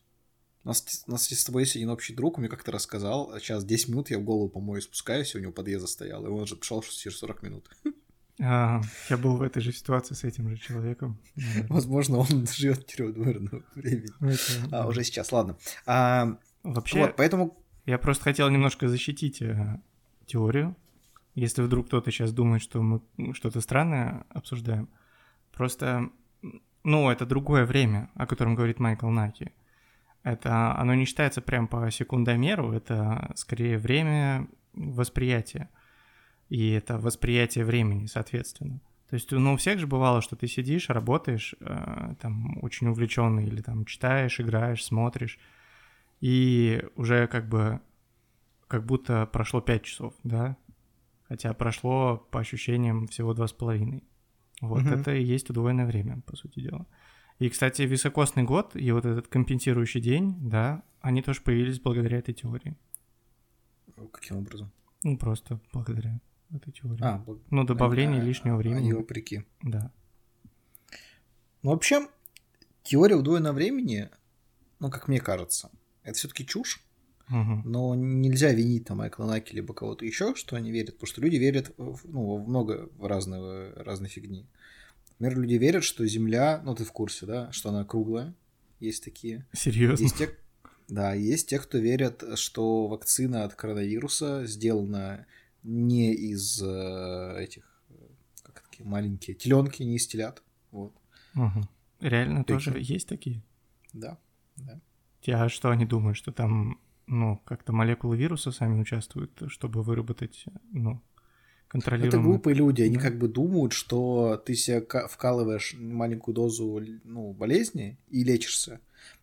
У 0.63 0.67
нас, 0.69 1.03
у 1.07 1.11
нас 1.11 1.27
с 1.27 1.43
тобой 1.43 1.63
есть 1.63 1.75
один 1.75 1.89
общий 1.89 2.13
друг, 2.13 2.37
мне 2.37 2.47
как-то 2.47 2.71
рассказал, 2.71 3.31
а 3.31 3.39
сейчас 3.39 3.65
10 3.65 3.89
минут 3.89 4.09
я 4.09 4.17
в 4.17 4.23
голову 4.23 4.47
помою 4.47 4.81
спускаюсь, 4.81 5.35
и 5.35 5.37
у 5.37 5.41
него 5.41 5.51
подъезда 5.51 5.87
стоял, 5.87 6.25
и 6.25 6.29
он 6.29 6.47
же 6.47 6.55
пришел 6.55 6.81
через 6.81 7.17
40 7.17 7.43
минут. 7.43 7.69
А, 8.41 8.81
я 9.09 9.17
был 9.17 9.37
в 9.37 9.41
этой 9.41 9.61
же 9.61 9.71
ситуации 9.71 10.15
с 10.15 10.23
этим 10.23 10.49
же 10.49 10.57
человеком. 10.57 11.19
Возможно, 11.69 12.17
он 12.17 12.47
живет 12.51 12.79
в 12.79 12.85
тюрьме 12.85 13.13
двоерного 13.13 13.63
времени. 13.75 14.09
Ну, 14.19 14.29
это, 14.29 14.41
А, 14.71 14.87
уже 14.87 15.03
сейчас, 15.03 15.31
ладно. 15.31 15.57
А, 15.85 16.37
Вообще, 16.63 17.01
вот, 17.01 17.15
поэтому... 17.15 17.57
я 17.85 17.97
просто 17.97 18.23
хотел 18.23 18.49
немножко 18.49 18.87
защитить 18.87 19.41
э, 19.41 19.79
теорию. 20.25 20.75
Если 21.35 21.61
вдруг 21.61 21.87
кто-то 21.87 22.11
сейчас 22.11 22.31
думает, 22.31 22.61
что 22.61 22.81
мы 22.81 23.01
что-то 23.33 23.59
странное 23.61 24.25
обсуждаем. 24.29 24.89
Просто, 25.51 26.09
ну, 26.83 27.09
это 27.09 27.25
другое 27.25 27.65
время, 27.65 28.09
о 28.15 28.25
котором 28.25 28.55
говорит 28.55 28.79
Майкл 28.79 29.09
Наки. 29.09 29.51
Это, 30.23 30.77
оно 30.77 30.93
не 30.95 31.05
считается 31.05 31.41
прям 31.41 31.67
по 31.67 31.89
секундомеру, 31.91 32.71
это 32.71 33.33
скорее 33.35 33.77
время 33.77 34.47
восприятия. 34.73 35.69
И 36.49 36.71
это 36.71 36.97
восприятие 36.99 37.65
времени, 37.65 38.05
соответственно. 38.05 38.79
То 39.09 39.15
есть, 39.15 39.31
ну, 39.31 39.53
у 39.53 39.57
всех 39.57 39.79
же 39.79 39.87
бывало, 39.87 40.21
что 40.21 40.35
ты 40.35 40.47
сидишь, 40.47 40.89
работаешь, 40.89 41.53
э, 41.59 42.15
там, 42.19 42.57
очень 42.63 42.87
увлеченный, 42.87 43.45
или 43.45 43.61
там 43.61 43.85
читаешь, 43.85 44.39
играешь, 44.39 44.83
смотришь, 44.83 45.37
и 46.19 46.83
уже 46.95 47.27
как 47.27 47.47
бы, 47.47 47.79
как 48.67 48.85
будто 48.85 49.27
прошло 49.27 49.61
5 49.61 49.83
часов, 49.83 50.13
да? 50.23 50.57
Хотя 51.27 51.53
прошло, 51.53 52.17
по 52.31 52.39
ощущениям, 52.39 53.07
всего 53.07 53.33
два 53.33 53.47
с 53.47 53.53
половиной. 53.53 54.03
Вот, 54.61 54.83
Мгм. 54.83 54.93
это 54.93 55.13
и 55.13 55.23
есть 55.23 55.49
удвоенное 55.49 55.85
время, 55.85 56.21
по 56.25 56.35
сути 56.35 56.59
дела. 56.61 56.87
И, 57.39 57.49
кстати, 57.49 57.81
високосный 57.83 58.43
год 58.43 58.75
и 58.75 58.91
вот 58.91 59.05
этот 59.05 59.27
компенсирующий 59.27 60.01
день, 60.01 60.37
да, 60.39 60.83
они 61.01 61.21
тоже 61.21 61.41
появились 61.41 61.79
благодаря 61.79 62.17
этой 62.17 62.33
теории. 62.33 62.75
Каким 64.11 64.37
образом? 64.37 64.71
Ну, 65.03 65.17
просто 65.17 65.59
благодаря 65.71 66.19
этой 66.55 66.71
теории. 66.71 67.01
А, 67.01 67.23
бл- 67.25 67.41
ну, 67.49 67.63
добавление 67.63 68.21
а- 68.21 68.23
лишнего 68.23 68.57
времени. 68.57 68.79
Они 68.79 68.93
вопреки. 68.93 69.43
Да. 69.61 69.91
Ну, 71.61 71.71
вообще, 71.71 72.07
теория 72.83 73.15
удвоенного 73.15 73.53
времени, 73.53 74.09
ну, 74.79 74.89
как 74.89 75.07
мне 75.07 75.19
кажется, 75.19 75.71
это 76.03 76.17
все-таки 76.17 76.45
чушь. 76.45 76.83
Но 77.29 77.95
нельзя 77.95 78.51
винить 78.51 78.85
там 78.85 78.97
Майкла 78.97 79.25
Наки 79.25 79.55
либо 79.55 79.73
кого-то 79.73 80.05
еще, 80.05 80.35
что 80.35 80.55
они 80.55 80.71
верят, 80.71 80.95
потому 80.95 81.07
что 81.07 81.21
люди 81.21 81.37
верят 81.37 81.73
в, 81.77 82.01
ну, 82.03 82.25
во 82.25 82.37
много 82.37 82.89
в 82.97 83.07
разного, 83.07 83.71
разной 83.75 84.09
фигни. 84.09 84.45
Например, 85.19 85.41
люди 85.41 85.55
верят, 85.55 85.83
что 85.83 86.05
Земля, 86.05 86.61
ну 86.63 86.75
ты 86.75 86.83
в 86.83 86.91
курсе, 86.91 87.25
да, 87.25 87.51
что 87.51 87.69
она 87.69 87.85
круглая, 87.85 88.35
есть 88.79 89.03
такие. 89.03 89.47
Серьезно? 89.53 90.03
Есть 90.03 90.17
те, 90.17 90.37
да, 90.89 91.13
есть 91.13 91.49
те, 91.49 91.59
кто 91.59 91.77
верят, 91.77 92.23
что 92.35 92.87
вакцина 92.87 93.45
от 93.45 93.55
коронавируса 93.55 94.45
сделана 94.45 95.25
не 95.63 96.13
из 96.13 96.61
э, 96.61 97.35
этих, 97.39 97.83
э, 97.89 97.93
как 98.43 98.61
такие 98.69 98.85
маленькие 98.87 99.35
теленки, 99.35 99.83
не 99.83 99.95
из 99.95 100.07
телят. 100.07 100.43
Вот, 100.71 100.93
Мгм. 101.33 101.67
Реально 101.99 102.43
Прикинь. 102.43 102.73
тоже 102.73 102.79
есть 102.81 103.07
такие? 103.07 103.41
да, 103.93 104.17
да. 104.57 104.79
А 105.27 105.47
что 105.49 105.69
они 105.69 105.85
думают, 105.85 106.17
что 106.17 106.31
там, 106.31 106.79
ну, 107.07 107.37
как-то 107.45 107.71
молекулы 107.71 108.17
вируса 108.17 108.51
сами 108.51 108.79
участвуют, 108.81 109.41
чтобы 109.47 109.81
выработать, 109.83 110.45
ну, 110.71 110.95
Это 110.95 111.01
контролируемый... 111.69 112.23
глупые 112.31 112.55
люди, 112.55 112.81
они 112.81 112.97
Да. 112.97 113.01
как 113.03 113.17
бы 113.17 113.27
думают, 113.29 113.71
что 113.73 114.35
ты 114.45 114.53
себе 114.53 114.81
ка- 114.81 115.07
вкалываешь 115.07 115.75
маленькую 115.79 116.35
дозу 116.35 116.79
ну, 117.03 117.33
болезни 117.33 117.97
и 118.09 118.23
лечишься. 118.23 118.79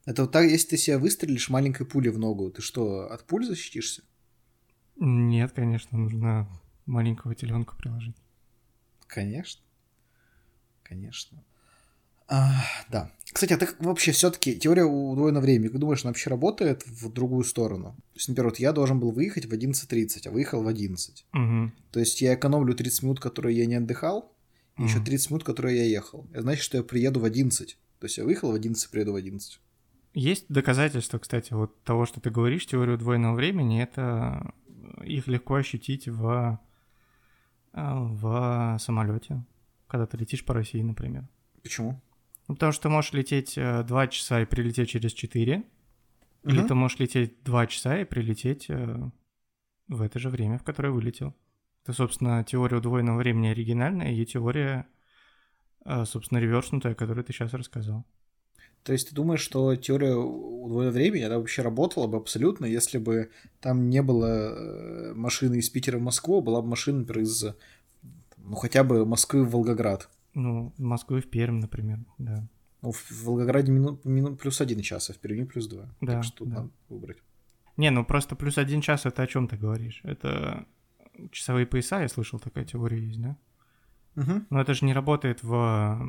Это 0.07 0.22
вот 0.22 0.33
так, 0.33 0.50
если 0.50 0.68
ты 0.70 0.76
себя 0.79 0.98
выстрелишь 0.98 1.50
маленькой 1.50 1.87
пулей 1.87 2.11
в 2.11 2.18
ногу, 2.18 2.50
ты 2.50 2.62
что, 2.62 3.11
от 3.12 3.24
пуль 3.26 3.44
защитишься? 3.44 4.03
Нет, 5.00 5.52
конечно, 5.52 5.98
нужно 5.98 6.48
маленького 6.86 7.34
теленка 7.34 7.74
приложить. 7.74 8.16
Конечно. 9.06 9.62
Конечно. 10.82 11.42
А, 12.28 12.62
да. 12.90 13.10
Кстати, 13.32 13.52
а 13.54 13.56
так 13.56 13.76
вообще 13.80 14.12
все-таки 14.12 14.56
теория 14.56 14.84
удвоенного 14.84 15.42
времени, 15.42 15.68
как 15.68 15.80
думаешь, 15.80 16.04
она 16.04 16.10
вообще 16.10 16.30
работает 16.30 16.86
в 16.86 17.12
другую 17.12 17.44
сторону? 17.44 17.96
То 18.12 18.16
есть, 18.16 18.28
например, 18.28 18.50
вот 18.50 18.58
я 18.60 18.72
должен 18.72 19.00
был 19.00 19.10
выехать 19.10 19.46
в 19.46 19.52
11.30, 19.52 20.28
а 20.28 20.30
выехал 20.30 20.62
в 20.62 20.68
11. 20.68 21.26
Мгм. 21.32 21.72
То 21.90 21.98
есть 21.98 22.20
я 22.20 22.34
экономлю 22.34 22.74
30 22.74 23.02
минут, 23.02 23.20
которые 23.20 23.56
я 23.56 23.66
не 23.66 23.74
отдыхал, 23.74 24.32
и 24.78 24.82
еще 24.82 24.96
Мгм. 24.96 25.04
30 25.06 25.30
минут, 25.30 25.44
которые 25.44 25.78
я 25.78 25.84
ехал. 25.84 26.28
Это 26.30 26.42
значит, 26.42 26.62
что 26.62 26.76
я 26.76 26.84
приеду 26.84 27.20
в 27.20 27.24
11. 27.24 27.78
То 27.98 28.06
есть 28.06 28.18
я 28.18 28.24
выехал 28.24 28.52
в 28.52 28.54
11, 28.54 28.90
приеду 28.90 29.12
в 29.12 29.16
11. 29.16 29.60
Есть 30.12 30.46
доказательства, 30.48 31.18
кстати, 31.18 31.52
вот 31.52 31.82
того, 31.84 32.06
что 32.06 32.20
ты 32.20 32.30
говоришь, 32.30 32.66
теорию 32.66 32.98
двойного 32.98 33.34
времени, 33.34 33.82
это 33.82 34.52
их 35.04 35.26
легко 35.28 35.54
ощутить 35.56 36.08
в, 36.08 36.60
а, 37.72 38.04
в 38.04 38.78
самолете, 38.78 39.44
когда 39.86 40.06
ты 40.06 40.16
летишь 40.16 40.44
по 40.44 40.54
России, 40.54 40.82
например. 40.82 41.28
Почему? 41.62 42.00
Ну, 42.48 42.54
потому 42.54 42.72
что 42.72 42.82
ты 42.82 42.88
можешь 42.88 43.12
лететь 43.12 43.54
2 43.56 44.06
часа 44.08 44.42
и 44.42 44.44
прилететь 44.44 44.90
через 44.90 45.12
4, 45.12 45.64
или 46.44 46.58
Мгм. 46.58 46.68
ты 46.68 46.74
можешь 46.74 46.98
лететь 46.98 47.42
2 47.44 47.66
часа 47.66 48.00
и 48.00 48.04
прилететь 48.04 48.66
э, 48.70 49.10
в 49.88 50.02
это 50.02 50.18
же 50.18 50.30
время, 50.30 50.58
в 50.58 50.64
которое 50.64 50.90
вылетел. 50.90 51.36
Это, 51.84 51.92
собственно, 51.92 52.42
теория 52.44 52.78
удвоенного 52.78 53.18
времени 53.18 53.48
оригинальная 53.48 54.12
и 54.12 54.24
теория, 54.24 54.86
э, 55.84 56.04
собственно, 56.04 56.38
реверснутая, 56.38 56.94
которую 56.94 57.24
ты 57.24 57.32
сейчас 57.32 57.52
рассказал. 57.52 58.06
То 58.82 58.92
есть 58.92 59.10
ты 59.10 59.14
думаешь, 59.14 59.40
что 59.40 59.76
теория 59.76 60.14
удвоенного 60.14 60.94
времени, 60.94 61.22
она 61.22 61.38
вообще 61.38 61.62
работала 61.62 62.06
бы 62.06 62.16
абсолютно, 62.16 62.64
если 62.64 62.98
бы 62.98 63.30
там 63.60 63.90
не 63.90 64.02
было 64.02 64.26
э, 64.26 65.14
машины 65.14 65.56
из 65.56 65.68
Питера 65.68 65.98
в 65.98 66.02
Москву, 66.02 66.38
а 66.38 66.42
была 66.42 66.62
бы 66.62 66.68
машина, 66.68 67.00
например, 67.00 67.24
из, 67.24 67.44
ну, 68.38 68.56
хотя 68.56 68.82
бы 68.82 69.04
Москвы 69.04 69.44
в 69.44 69.50
Волгоград. 69.50 70.08
Ну, 70.34 70.72
Москвы 70.78 71.20
в 71.20 71.28
Пермь, 71.28 71.60
например, 71.60 71.98
да. 72.18 72.48
Ну, 72.82 72.92
в 72.92 73.24
Волгограде 73.24 73.70
минут, 73.70 74.04
минут 74.06 74.40
плюс 74.40 74.60
один 74.62 74.80
час, 74.80 75.10
а 75.10 75.12
в 75.12 75.18
Перми 75.18 75.44
плюс 75.44 75.66
два. 75.66 75.94
Да, 76.00 76.14
так 76.14 76.24
что 76.24 76.46
да. 76.46 76.56
надо 76.56 76.70
выбрать. 76.88 77.18
Не, 77.76 77.90
ну 77.90 78.04
просто 78.04 78.36
плюс 78.36 78.58
один 78.58 78.80
час 78.80 79.06
это 79.06 79.22
о 79.22 79.26
чем 79.26 79.48
ты 79.48 79.56
говоришь? 79.56 80.00
Это 80.04 80.66
часовые 81.30 81.66
пояса, 81.66 82.00
я 82.00 82.08
слышал, 82.08 82.38
такая 82.38 82.64
теория 82.64 82.98
есть, 82.98 83.20
да? 83.20 83.36
Мгм. 84.14 84.46
Но 84.50 84.60
это 84.60 84.74
же 84.74 84.84
не 84.84 84.92
работает 84.92 85.42
в... 85.42 86.00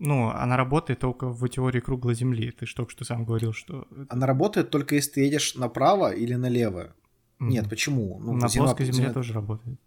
Ну, 0.00 0.30
она 0.30 0.56
работает 0.56 0.98
только 0.98 1.28
в 1.28 1.46
теории 1.48 1.80
круглой 1.80 2.14
Земли. 2.14 2.50
Ты 2.50 2.64
ж 2.66 2.72
только 2.74 2.90
что 2.90 3.04
сам 3.04 3.24
говорил, 3.26 3.52
что... 3.52 3.86
Она 4.08 4.26
работает 4.26 4.70
только 4.70 4.94
если 4.94 5.10
ты 5.12 5.20
едешь 5.20 5.54
направо 5.56 6.10
или 6.12 6.34
налево. 6.34 6.94
Мгм. 7.38 7.50
Нет, 7.50 7.68
почему? 7.68 8.18
Ну, 8.18 8.32
На 8.32 8.46
Земля- 8.46 8.64
плоской 8.64 8.86
Земле 8.86 9.04
Земля- 9.08 9.12
тоже 9.12 9.34
работает. 9.34 9.78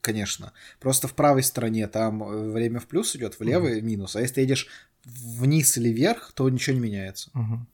Конечно. 0.00 0.52
Просто 0.80 1.06
в 1.06 1.14
правой 1.14 1.42
стороне 1.44 1.86
там 1.86 2.22
э, 2.22 2.50
время 2.50 2.80
в 2.80 2.86
плюс 2.88 3.14
идет, 3.14 3.38
в 3.38 3.42
левой 3.42 3.80
минус. 3.80 4.16
А 4.16 4.20
если 4.20 4.34
ты 4.36 4.40
едешь 4.40 4.66
вниз 5.04 5.78
или 5.78 5.88
вверх, 5.90 6.32
то 6.32 6.48
ничего 6.48 6.74
не 6.74 6.80
меняется. 6.82 7.30
Мгм. 7.34 7.66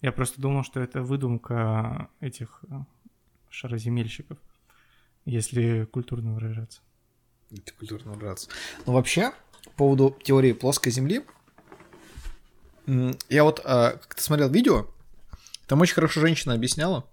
Я 0.00 0.10
просто 0.12 0.40
думал, 0.40 0.64
что 0.64 0.80
это 0.80 1.02
выдумка 1.02 2.08
этих 2.20 2.64
э, 2.68 2.74
шароземельщиков, 3.48 4.38
если 5.24 5.84
культурно 5.84 6.34
выражаться. 6.34 6.80
Это 7.50 7.72
культурно 7.78 8.12
убраться. 8.12 8.48
Но 8.86 8.92
вообще, 8.92 9.32
по 9.68 9.84
поводу 9.84 10.16
теории 10.22 10.52
плоской 10.52 10.92
Земли, 10.92 11.24
я 13.28 13.44
вот 13.44 13.60
а, 13.64 13.92
как-то 13.92 14.22
смотрел 14.22 14.48
видео, 14.48 14.86
там 15.66 15.80
очень 15.80 15.94
хорошо 15.94 16.20
женщина 16.20 16.54
объясняла. 16.54 17.04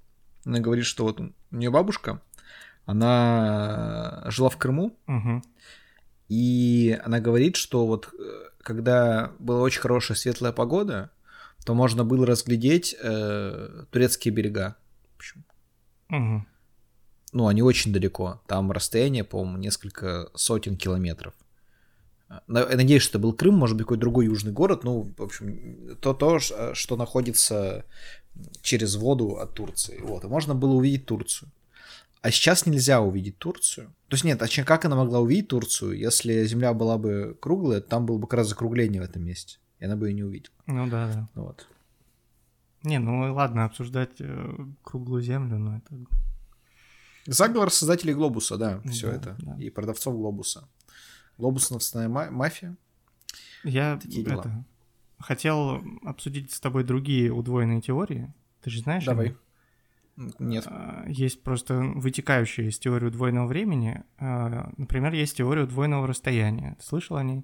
Она 0.45 0.59
говорит, 0.59 0.85
что 0.85 1.03
вот 1.03 1.19
у 1.19 1.33
нее 1.51 1.69
бабушка, 1.69 2.21
она 2.85 4.23
жила 4.27 4.49
в 4.49 4.57
Крыму, 4.57 4.95
Мгм. 5.07 5.43
и 6.29 6.97
она 7.03 7.19
говорит, 7.19 7.55
что 7.57 7.85
вот 7.87 8.09
э, 8.13 8.49
когда 8.61 9.31
была 9.39 9.61
очень 9.61 9.81
хорошая 9.81 10.15
светлая 10.17 10.51
погода, 10.51 11.09
то 11.65 11.73
можно 11.73 12.05
было 12.05 12.25
разглядеть 12.25 12.95
э, 13.01 13.85
турецкие 13.91 14.33
берега. 14.33 14.75
Мгм. 16.09 16.47
ну, 17.33 17.47
они 17.47 17.63
очень 17.63 17.91
далеко. 17.91 18.41
Там 18.47 18.71
расстояние, 18.71 19.23
по-моему, 19.23 19.57
несколько 19.57 20.29
сотен 20.35 20.77
километров. 20.77 21.33
Надеюсь, 22.47 23.01
что 23.03 23.11
это 23.17 23.19
был 23.19 23.33
Крым, 23.33 23.55
может 23.55 23.75
быть, 23.77 23.85
какой-то 23.85 24.01
другой 24.01 24.25
южный 24.25 24.51
город. 24.51 24.83
Ну, 24.83 25.13
в 25.17 25.21
общем, 25.21 25.97
то, 26.01 26.13
то, 26.13 26.39
ш- 26.39 26.73
что 26.73 26.95
находится 26.95 27.85
через 28.61 28.95
воду 28.95 29.37
от 29.37 29.53
Турции. 29.53 29.99
Вот, 30.01 30.23
и 30.23 30.27
можно 30.27 30.55
было 30.55 30.73
увидеть 30.73 31.05
Турцию. 31.05 31.49
А 32.21 32.31
сейчас 32.31 32.65
нельзя 32.65 33.01
увидеть 33.01 33.37
Турцию. 33.37 33.87
То 34.07 34.15
есть 34.15 34.23
нет, 34.23 34.41
а 34.41 34.47
как 34.65 34.85
она 34.85 34.95
могла 34.95 35.19
увидеть 35.19 35.49
Турцию, 35.49 35.97
если 35.97 36.43
Земля 36.45 36.73
была 36.73 36.97
бы 36.97 37.37
круглая, 37.39 37.81
там 37.81 38.05
было 38.05 38.17
бы 38.17 38.27
как 38.27 38.39
раз 38.39 38.49
закругление 38.49 39.01
в 39.01 39.05
этом 39.05 39.23
месте, 39.23 39.59
и 39.79 39.85
она 39.85 39.95
бы 39.95 40.07
ее 40.09 40.13
не 40.15 40.23
увидела. 40.23 40.53
Ну 40.65 40.87
да, 40.87 41.07
да. 41.13 41.29
Вот. 41.35 41.67
Не, 42.83 42.99
ну 42.99 43.33
ладно, 43.33 43.65
обсуждать 43.65 44.11
э, 44.19 44.55
круглую 44.83 45.21
землю, 45.21 45.57
но 45.57 45.77
это... 45.77 45.95
Заговор 47.27 47.71
создателей 47.71 48.13
Глобуса, 48.13 48.57
да, 48.57 48.81
все 48.91 49.07
Да, 49.11 49.15
это. 49.15 49.35
да. 49.39 49.55
И 49.59 49.69
продавцов 49.71 50.15
Глобуса. 50.15 50.67
Глобусовская 51.37 52.07
ма- 52.07 52.31
мафия. 52.31 52.75
Я 53.63 53.97
Такие 53.97 54.23
дела. 54.23 54.39
это, 54.41 54.63
хотел 55.19 55.81
обсудить 56.03 56.51
с 56.53 56.59
тобой 56.59 56.83
другие 56.83 57.31
удвоенные 57.31 57.81
теории. 57.81 58.33
Ты 58.61 58.69
же 58.69 58.79
знаешь? 58.81 59.03
о 59.03 59.07
Давай. 59.07 59.35
М, 60.17 60.31
Нет. 60.39 60.63
А, 60.67 61.03
Есть 61.07 61.43
просто 61.43 61.75
вытекающие 61.79 62.69
из 62.69 62.79
теории 62.79 63.07
удвоенного 63.07 63.47
времени. 63.47 64.03
А, 64.17 64.71
Например, 64.77 65.13
есть 65.13 65.37
теория 65.37 65.63
удвоенного 65.63 66.07
расстояния. 66.07 66.75
Ты 66.79 66.85
слышал 66.85 67.17
о 67.17 67.23
ней? 67.23 67.43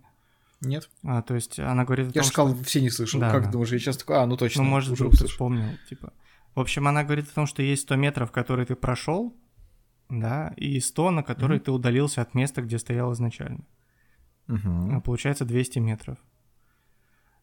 Нет. 0.62 0.90
А, 1.04 1.22
то 1.22 1.34
есть 1.36 1.60
она 1.60 1.84
говорит 1.86 2.06
о 2.08 2.10
Я 2.10 2.14
том, 2.14 2.24
же 2.24 2.30
что... 2.32 2.48
сказал, 2.48 2.64
все 2.64 2.82
не 2.82 2.90
слышал. 2.92 3.20
Да, 3.20 3.32
как 3.32 3.46
да. 3.46 3.52
думаешь, 3.52 3.72
я 3.72 3.80
сейчас 3.80 3.98
такой, 3.98 4.18
а, 4.18 4.26
ну 4.26 4.38
точно. 4.38 4.64
Ну, 4.64 4.70
может, 4.70 4.92
уже 4.94 5.06
вдруг 5.06 5.16
вспомнил, 5.30 5.78
типа. 5.90 6.14
В 6.56 6.60
общем, 6.60 6.88
она 6.88 7.04
говорит 7.04 7.28
о 7.30 7.34
том, 7.34 7.46
что 7.48 7.62
есть 7.64 7.82
100 7.84 7.96
метров, 7.96 8.32
которые 8.32 8.66
ты 8.66 8.76
прошел, 8.76 9.36
да, 10.10 10.54
и 10.58 10.80
100, 10.80 11.12
на 11.12 11.24
которые 11.24 11.58
Мгм. 11.58 11.66
ты 11.66 11.72
удалился 11.72 12.22
от 12.22 12.34
места, 12.36 12.62
где 12.62 12.78
стоял 12.78 13.12
изначально. 13.14 13.62
А, 14.48 15.00
Получается 15.02 15.46
200 15.46 15.80
метров. 15.80 16.18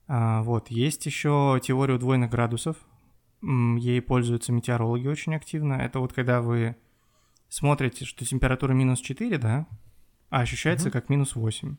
А, 0.07 0.43
вот, 0.43 0.69
есть 0.71 1.05
еще 1.07 1.61
теория 1.63 1.95
удвоенных 1.95 2.31
градусов. 2.31 2.77
Ей 3.43 4.01
пользуются 4.03 4.53
метеорологи 4.53 5.07
очень 5.07 5.35
активно. 5.35 5.75
Это 5.75 6.01
вот 6.01 6.13
когда 6.13 6.41
вы 6.41 6.77
смотрите, 7.49 8.05
что 8.05 8.25
температура 8.25 8.73
минус 8.73 9.01
4, 9.01 9.39
да, 9.39 9.67
а 10.31 10.41
ощущается 10.41 10.89
Мгм. 10.89 10.93
как 10.93 11.09
минус 11.09 11.37
8. 11.37 11.77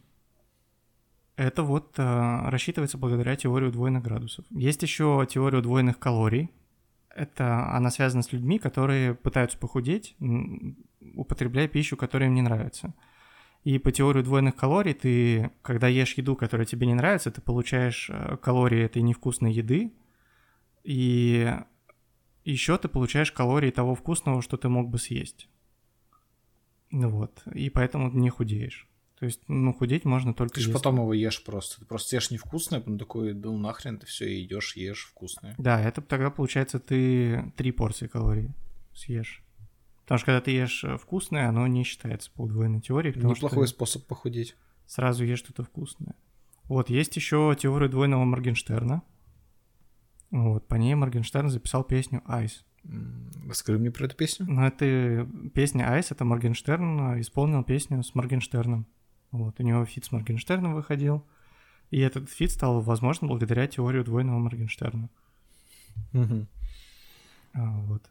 Это 1.35 1.63
вот 1.63 1.95
а, 1.97 2.49
рассчитывается 2.49 2.97
благодаря 2.97 3.35
теории 3.35 3.67
удвоенных 3.67 4.03
градусов. 4.03 4.45
Есть 4.51 4.83
еще 4.83 5.27
теория 5.29 5.59
удвоенных 5.59 5.97
калорий. 5.99 6.51
Это 7.15 7.69
она 7.75 7.89
связана 7.91 8.23
с 8.23 8.31
людьми, 8.31 8.59
которые 8.59 9.15
пытаются 9.15 9.57
похудеть, 9.57 10.15
употребляя 11.15 11.67
пищу, 11.67 11.97
которая 11.97 12.29
им 12.29 12.35
не 12.35 12.41
нравится. 12.41 12.93
И 13.69 13.77
по 13.77 13.91
теории 13.91 14.21
удвоенных 14.21 14.55
калорий 14.55 14.95
ты, 14.95 15.51
когда 15.61 15.87
ешь 15.87 16.15
еду, 16.15 16.35
которая 16.35 16.65
тебе 16.65 16.87
не 16.87 16.95
нравится, 16.95 17.29
ты 17.29 17.39
получаешь 17.39 18.09
э, 18.09 18.35
калории 18.37 18.81
этой 18.83 19.03
невкусной 19.03 19.53
еды, 19.53 19.93
и 20.83 21.53
еще 22.45 22.79
ты 22.79 22.87
получаешь 22.87 23.31
калории 23.31 23.69
того 23.69 23.93
вкусного, 23.93 24.41
что 24.41 24.57
ты 24.57 24.69
мог 24.69 24.89
бы 24.89 24.97
съесть. 24.97 25.49
Ну 26.89 27.09
вот, 27.09 27.43
и 27.53 27.69
поэтому 27.69 28.09
не 28.09 28.31
худеешь. 28.31 28.87
То 29.19 29.27
есть, 29.27 29.41
ну, 29.47 29.71
худеть 29.71 30.03
можно 30.03 30.33
только 30.33 30.55
Ты 30.55 30.61
же 30.61 30.71
потом 30.71 30.95
его 30.95 31.13
ешь 31.13 31.43
просто. 31.43 31.81
Ты 31.81 31.85
просто 31.85 32.15
ешь 32.15 32.31
невкусное, 32.31 32.79
потом 32.79 32.97
такой, 32.97 33.35
ну 33.35 33.55
нахрен 33.55 33.99
ты 33.99 34.07
все, 34.07 34.43
идешь, 34.43 34.75
ешь 34.77 35.05
вкусное. 35.11 35.53
Да, 35.59 35.79
это 35.79 36.01
тогда 36.01 36.31
получается 36.31 36.79
ты 36.79 37.53
три 37.55 37.71
порции 37.71 38.07
калорий 38.07 38.49
съешь. 38.95 39.43
Потому 40.09 40.17
что 40.17 40.25
когда 40.25 40.41
ты 40.41 40.49
ешь 40.49 40.83
э, 40.83 40.97
вкусное, 40.97 41.49
оно 41.49 41.67
не 41.67 41.83
считается 41.83 42.31
по 42.31 42.41
удвоенной 42.41 42.81
теории. 42.81 43.11
что 43.11 43.27
Неплохой 43.27 43.67
ты 43.67 43.69
способ 43.69 44.07
похудеть. 44.07 44.55
сразу 44.87 45.23
ешь 45.23 45.37
что-то 45.37 45.63
вкусное. 45.63 46.15
Вот, 46.63 46.89
есть 46.89 47.15
еще 47.15 47.55
теория 47.59 47.89
двойного 47.89 48.23
Моргенштерна. 48.23 49.03
Вот, 50.31 50.67
по 50.67 50.73
ней 50.73 50.95
Моргенштерн 50.95 51.49
записал 51.49 51.83
песню 51.83 52.23
«Айс». 52.25 52.65
Расскажи 53.47 53.77
мне 53.77 53.91
про 53.91 54.05
эту 54.05 54.15
песню. 54.15 54.47
Но 54.49 54.65
это 54.65 55.29
песня 55.53 55.93
«Ice», 55.93 56.09
это 56.09 56.25
Моргенштерн 56.25 57.17
э, 57.17 57.21
исполнил 57.21 57.63
песню 57.63 58.01
с 58.01 58.15
Моргенштерном. 58.15 58.87
Вот, 59.29 59.59
у 59.59 59.63
него 59.63 59.85
feat 59.85 60.05
с 60.05 60.11
Моргенштерном 60.11 60.73
выходил. 60.73 61.23
И 61.91 61.99
этот 61.99 62.31
feat 62.31 62.49
стал 62.49 62.81
возможным 62.81 63.29
благодаря 63.29 63.67
теории 63.67 64.01
двойного 64.01 64.39
Моргенштерна. 64.39 65.07
Мгм. 66.13 66.47
А, 67.53 67.77
вот. 67.81 68.09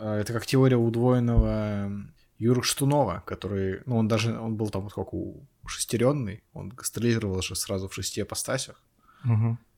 А, 0.00 0.18
Это 0.20 0.32
как 0.32 0.46
теория 0.46 0.76
удвоенного 0.76 1.84
м, 1.86 2.14
Юры 2.38 2.62
Шатунова, 2.62 3.22
который, 3.26 3.82
ну, 3.86 3.96
он 3.98 4.08
даже, 4.08 4.38
он 4.38 4.56
был 4.56 4.70
там 4.70 4.88
как 4.88 5.12
ушестеренный, 5.14 6.42
он 6.52 6.70
гастролировал 6.70 7.42
же 7.42 7.54
сразу 7.54 7.88
в 7.88 7.94
шести 7.94 8.20
ипостасях. 8.22 8.82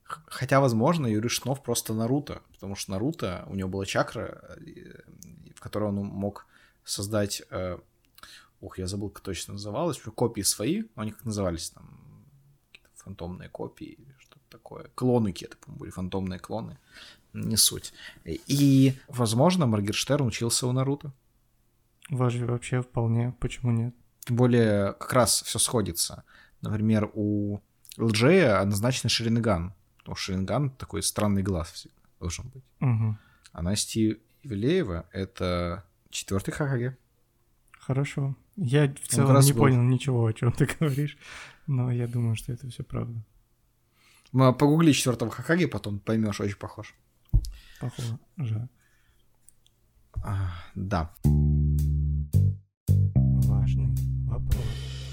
Х- 0.04 0.22
Хотя, 0.26 0.61
возможно, 0.61 1.06
Юрий 1.06 1.28
Штунов 1.28 1.62
просто 1.62 1.92
Наруто, 1.94 2.40
потому 2.52 2.76
что 2.76 2.90
Наруто, 2.92 3.44
у 3.48 3.54
него 3.54 3.68
была 3.68 3.85
чакра, 3.85 4.56
э, 4.66 5.00
в 5.54 5.61
которой 5.61 5.88
он 5.88 5.96
мог 5.96 6.46
создать, 6.85 7.42
э, 7.50 7.78
ух, 8.61 8.78
я 8.78 8.87
забыл, 8.87 9.11
как 9.11 9.22
точно 9.22 9.52
называлось, 9.54 9.98
копии 10.14 10.42
свои, 10.42 10.82
но 10.94 11.02
они 11.02 11.11
как 11.12 11.24
назывались 11.24 11.70
там, 11.70 12.24
фантомные 12.94 13.48
копии 13.48 13.87
или 13.98 14.14
что-то 14.18 14.44
такое, 14.48 14.88
клоны 14.94 15.32
какие-то, 15.32 15.56
по-моему, 15.56 15.80
были 15.80 15.90
фантомные 15.90 16.38
клоны, 16.38 16.78
не 17.32 17.56
суть. 17.56 17.92
И, 18.24 18.94
возможно, 19.08 19.66
Моргенштерн 19.66 20.26
учился 20.26 20.66
у 20.66 20.72
Наруто. 20.72 21.12
Вож- 22.10 22.44
Вообще 22.44 22.82
вполне, 22.82 23.34
почему 23.40 23.70
нет? 23.72 23.94
Тем 24.20 24.36
более, 24.36 24.92
как 24.94 25.12
раз 25.12 25.42
все 25.42 25.58
сходится. 25.58 26.24
Например, 26.60 27.10
у 27.14 27.60
Лджея 27.96 28.60
однозначно 28.60 29.08
Шеринган. 29.08 29.72
Потому 29.98 30.16
что 30.16 30.24
Шеринган 30.32 30.70
такой 30.70 31.02
странный 31.02 31.42
глаз 31.42 31.70
всегда 31.72 31.96
должен 32.20 32.48
быть. 32.48 32.64
Мгм. 32.80 33.18
А 33.52 33.62
Настя 33.62 34.16
Ивлеева— 34.42 35.06
это 35.12 35.84
четвертый 36.10 36.52
Хакаге. 36.52 36.96
Хорошо. 37.72 38.36
Я 38.56 38.88
в 38.92 39.08
целом 39.08 39.40
не 39.40 39.52
был. 39.52 39.60
понял 39.60 39.82
ничего, 39.82 40.26
о 40.26 40.32
чем 40.32 40.52
ты 40.52 40.66
говоришь, 40.80 41.16
но 41.66 41.90
я 41.90 42.06
думаю, 42.06 42.36
что 42.36 42.52
это 42.52 42.68
все 42.68 42.82
правда. 42.84 43.22
Погугли 44.32 44.92
четвертого 44.92 45.30
Хакаге, 45.30 45.68
потом 45.68 45.98
поймешь, 45.98 46.40
очень 46.40 46.56
похож. 46.56 46.94
Похоже. 47.82 48.68
А, 50.24 50.50
да. 50.74 51.12
Важный 53.48 53.94
вопрос. 54.26 54.56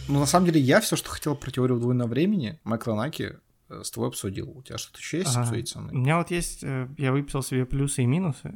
Ну, 0.08 0.20
на 0.20 0.26
самом 0.26 0.46
деле, 0.48 0.60
я 0.62 0.80
все, 0.82 0.96
что 0.96 1.10
хотел 1.10 1.36
про 1.36 1.52
теорию 1.52 1.80
двойного 1.80 2.08
времени, 2.08 2.60
Майкла 2.64 2.96
Наки, 2.96 3.34
э, 3.70 3.84
с 3.84 3.92
тобой 3.92 4.10
обсудил. 4.10 4.50
У 4.58 4.62
тебя 4.64 4.78
что-то 4.78 5.00
еще 5.00 5.20
есть 5.20 5.32
Ага. 5.32 5.42
обсудить 5.42 5.68
со 5.70 5.80
У 5.80 5.82
мной? 5.84 5.96
меня 5.96 6.18
вот 6.18 6.32
есть, 6.32 6.64
э, 6.64 6.88
я 6.98 7.12
выписал 7.12 7.44
себе 7.44 7.66
плюсы 7.66 8.04
и 8.04 8.06
минусы 8.06 8.54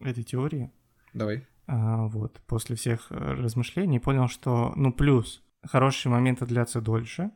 этой 0.00 0.22
теории. 0.22 0.70
Давай. 1.14 1.46
А, 1.66 2.06
вот, 2.08 2.40
после 2.46 2.76
всех 2.76 3.06
э, 3.10 3.14
размышлений 3.14 3.98
понял, 4.00 4.28
что, 4.28 4.72
ну, 4.76 4.92
плюс, 4.92 5.42
хорошие 5.62 6.10
моменты 6.10 6.44
длятся 6.46 6.80
дольше. 6.80 7.30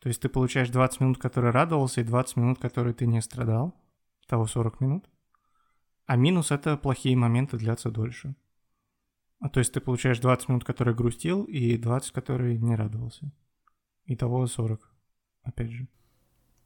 То 0.00 0.08
есть 0.08 0.20
ты 0.22 0.28
получаешь 0.28 0.68
20 0.70 1.00
минут, 1.00 1.18
которые 1.18 1.50
радовался, 1.52 2.00
и 2.00 2.04
20 2.04 2.36
минут, 2.36 2.58
которые 2.60 2.94
ты 2.94 3.06
не 3.06 3.20
страдал. 3.20 3.74
Того 4.28 4.46
40 4.46 4.80
минут. 4.80 5.08
А 6.06 6.16
минус— 6.16 6.50
это 6.50 6.76
плохие 6.76 7.16
моменты 7.16 7.56
длятся 7.58 7.90
дольше. 7.90 8.34
А 9.40 9.48
то 9.48 9.60
есть 9.60 9.72
ты 9.72 9.80
получаешь 9.80 10.18
20 10.18 10.48
минут, 10.48 10.64
которые 10.64 10.94
грустил, 10.94 11.44
и 11.44 11.76
20, 11.76 12.12
которые 12.12 12.58
не 12.58 12.74
радовался. 12.74 13.30
Итого 14.06 14.46
40, 14.46 14.88
опять 15.42 15.70
же. 15.70 15.88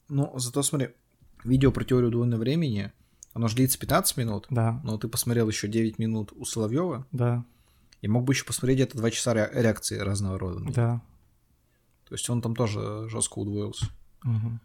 Ну, 0.09 0.33
зато 0.39 0.63
смотри, 0.63 0.91
видео 1.45 1.73
про 1.73 1.85
теорию 1.85 2.11
двойного 2.11 2.41
времени, 2.41 2.93
оно 3.33 3.49
же 3.49 3.57
длится 3.57 3.79
15 3.79 4.17
минут, 4.19 4.47
Да, 4.51 4.81
но 4.85 4.99
ты 4.99 5.09
посмотрел 5.09 5.49
еще 5.49 5.69
9 5.69 5.99
минут 5.99 6.33
у 6.37 6.45
Соловьева, 6.45 7.07
да, 7.13 7.45
и 8.03 8.09
мог 8.09 8.25
бы 8.25 8.33
еще 8.35 8.45
посмотреть 8.45 8.77
где-то 8.79 8.99
2 8.99 9.11
часа 9.11 9.35
ре- 9.35 9.51
реакции 9.53 9.99
разного 9.99 10.39
рода. 10.39 10.61
да. 10.73 11.03
То 12.05 12.15
есть 12.15 12.29
он 12.29 12.43
там 12.43 12.57
тоже 12.57 13.09
жестко 13.09 13.39
удвоился. 13.39 13.87
Мгм. 14.25 14.61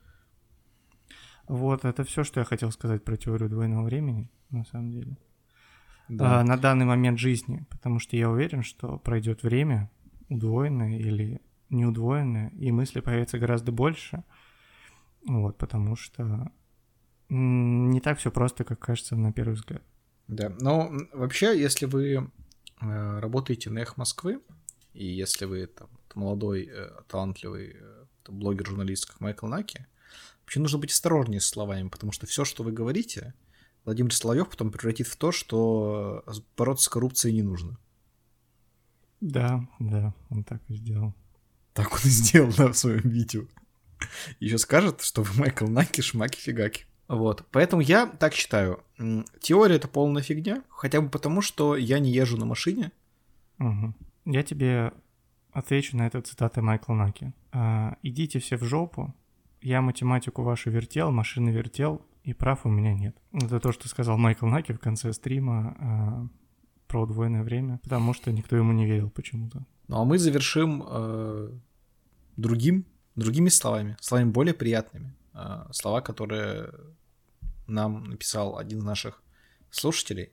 Вот, 1.48 1.86
это 1.86 2.04
все, 2.04 2.24
что 2.24 2.40
я 2.40 2.46
хотел 2.46 2.72
сказать 2.72 3.04
про 3.04 3.18
теорию 3.18 3.50
двойного 3.50 3.84
времени, 3.84 4.32
на 4.50 4.66
самом 4.66 4.92
деле. 4.92 5.18
Да. 6.08 6.42
а, 6.42 6.44
на 6.44 6.58
данный 6.58 6.86
момент 6.86 7.18
жизни, 7.20 7.66
потому 7.70 8.00
что 8.00 8.16
я 8.16 8.30
уверен, 8.30 8.62
что 8.62 9.00
пройдет 9.00 9.42
время, 9.44 9.90
удвоенное 10.30 10.98
или 10.98 11.42
неудвоенное, 11.70 12.50
и 12.50 12.72
мысли 12.72 13.00
появится 13.00 13.40
гораздо 13.40 13.72
больше. 13.72 14.24
Вот, 15.26 15.58
потому 15.58 15.96
что 15.96 16.52
не 17.30 18.00
так 18.02 18.20
все 18.20 18.32
просто, 18.32 18.64
как 18.64 18.80
кажется 18.80 19.16
на 19.16 19.34
первый 19.34 19.56
взгляд. 19.56 19.82
Да, 20.28 20.50
но 20.60 20.88
м, 20.88 21.10
вообще, 21.14 21.60
если 21.60 21.86
вы 21.86 22.32
э, 22.82 23.20
работаете 23.20 23.70
на 23.70 23.80
Эх 23.80 23.98
Москвы, 23.98 24.42
и 24.94 25.06
если 25.06 25.46
вы 25.46 25.66
там 25.68 25.90
молодой, 26.14 26.70
э, 26.72 26.90
талантливый 27.08 27.76
э, 27.76 28.06
блогер-журналист, 28.28 29.08
как 29.08 29.20
Майкл 29.22 29.48
Наки, 29.48 29.86
вообще 30.46 30.60
нужно 30.60 30.78
быть 30.78 30.92
осторожнее 30.92 31.42
с 31.42 31.46
словами, 31.46 31.90
потому 31.90 32.12
что 32.12 32.28
все, 32.28 32.46
что 32.46 32.64
вы 32.64 32.72
говорите, 32.72 33.34
Владимир 33.84 34.14
Соловьев 34.14 34.50
потом 34.50 34.72
превратит 34.72 35.08
в 35.08 35.16
то, 35.16 35.32
что 35.32 36.24
э, 36.28 36.32
бороться 36.56 36.86
с 36.86 36.90
коррупцией 36.90 37.34
не 37.34 37.42
нужно. 37.42 37.78
Да, 39.22 39.68
да, 39.80 40.14
он 40.30 40.44
так 40.44 40.62
и 40.68 40.76
сделал. 40.76 41.14
Так 41.74 41.92
он 41.94 42.00
и 42.04 42.10
сделал 42.10 42.52
да, 42.58 42.68
в 42.72 42.78
своем 42.78 43.10
видео. 43.10 43.44
Еще 44.40 44.58
скажет, 44.58 45.02
что 45.02 45.24
вы 45.24 45.40
Майкл 45.40 45.68
Наки, 45.68 46.02
шмаки-фигаки. 46.02 46.86
Вот, 47.08 47.46
поэтому 47.52 47.82
я 47.82 48.08
так 48.08 48.34
считаю. 48.34 48.84
Теория 49.40 49.76
это 49.76 49.88
полная 49.88 50.24
фигня, 50.24 50.64
хотя 50.70 51.02
бы 51.02 51.10
потому, 51.10 51.42
что 51.42 51.76
я 51.76 52.00
не 52.00 52.12
езжу 52.12 52.38
на 52.38 52.46
машине. 52.46 52.92
Мгм. 53.58 53.96
Я 54.26 54.44
тебе 54.44 54.92
отвечу 55.52 55.96
на 55.98 56.08
это 56.08 56.22
цитаты 56.22 56.62
Майкла 56.62 56.94
Наки. 56.94 57.34
А, 57.52 57.98
«Идите 58.02 58.40
все 58.40 58.58
в 58.58 58.64
жопу. 58.64 59.14
Я 59.66 59.82
математику 59.82 60.44
вашу 60.44 60.70
вертел, 60.70 61.10
машины 61.12 61.50
вертел, 61.50 62.00
и 62.24 62.34
прав 62.34 62.68
у 62.68 62.70
меня 62.70 62.94
нет. 62.94 63.18
Это 63.34 63.60
то, 63.60 63.72
что 63.72 63.88
сказал 63.88 64.16
Майкл 64.16 64.46
Наки 64.46 64.74
в 64.74 64.80
конце 64.80 65.12
стрима 65.12 65.76
э, 65.80 66.28
про 66.88 67.02
удвоенное 67.02 67.42
время, 67.42 67.80
потому 67.82 68.14
что 68.14 68.32
никто 68.32 68.56
ему 68.56 68.74
не 68.74 68.86
верил 68.86 69.10
почему-то. 69.10 69.66
Ну 69.88 70.00
а 70.00 70.06
мы 70.06 70.20
завершим 70.20 70.84
э, 70.88 71.50
другим, 72.38 72.86
другими 73.16 73.50
словами, 73.50 73.98
словами 74.00 74.30
более 74.30 74.54
приятными. 74.54 75.16
Э, 75.34 75.66
слова, 75.72 76.02
которые 76.02 76.72
нам 77.66 78.04
написал 78.04 78.60
один 78.60 78.78
из 78.78 78.84
наших 78.84 79.24
слушателей 79.72 80.30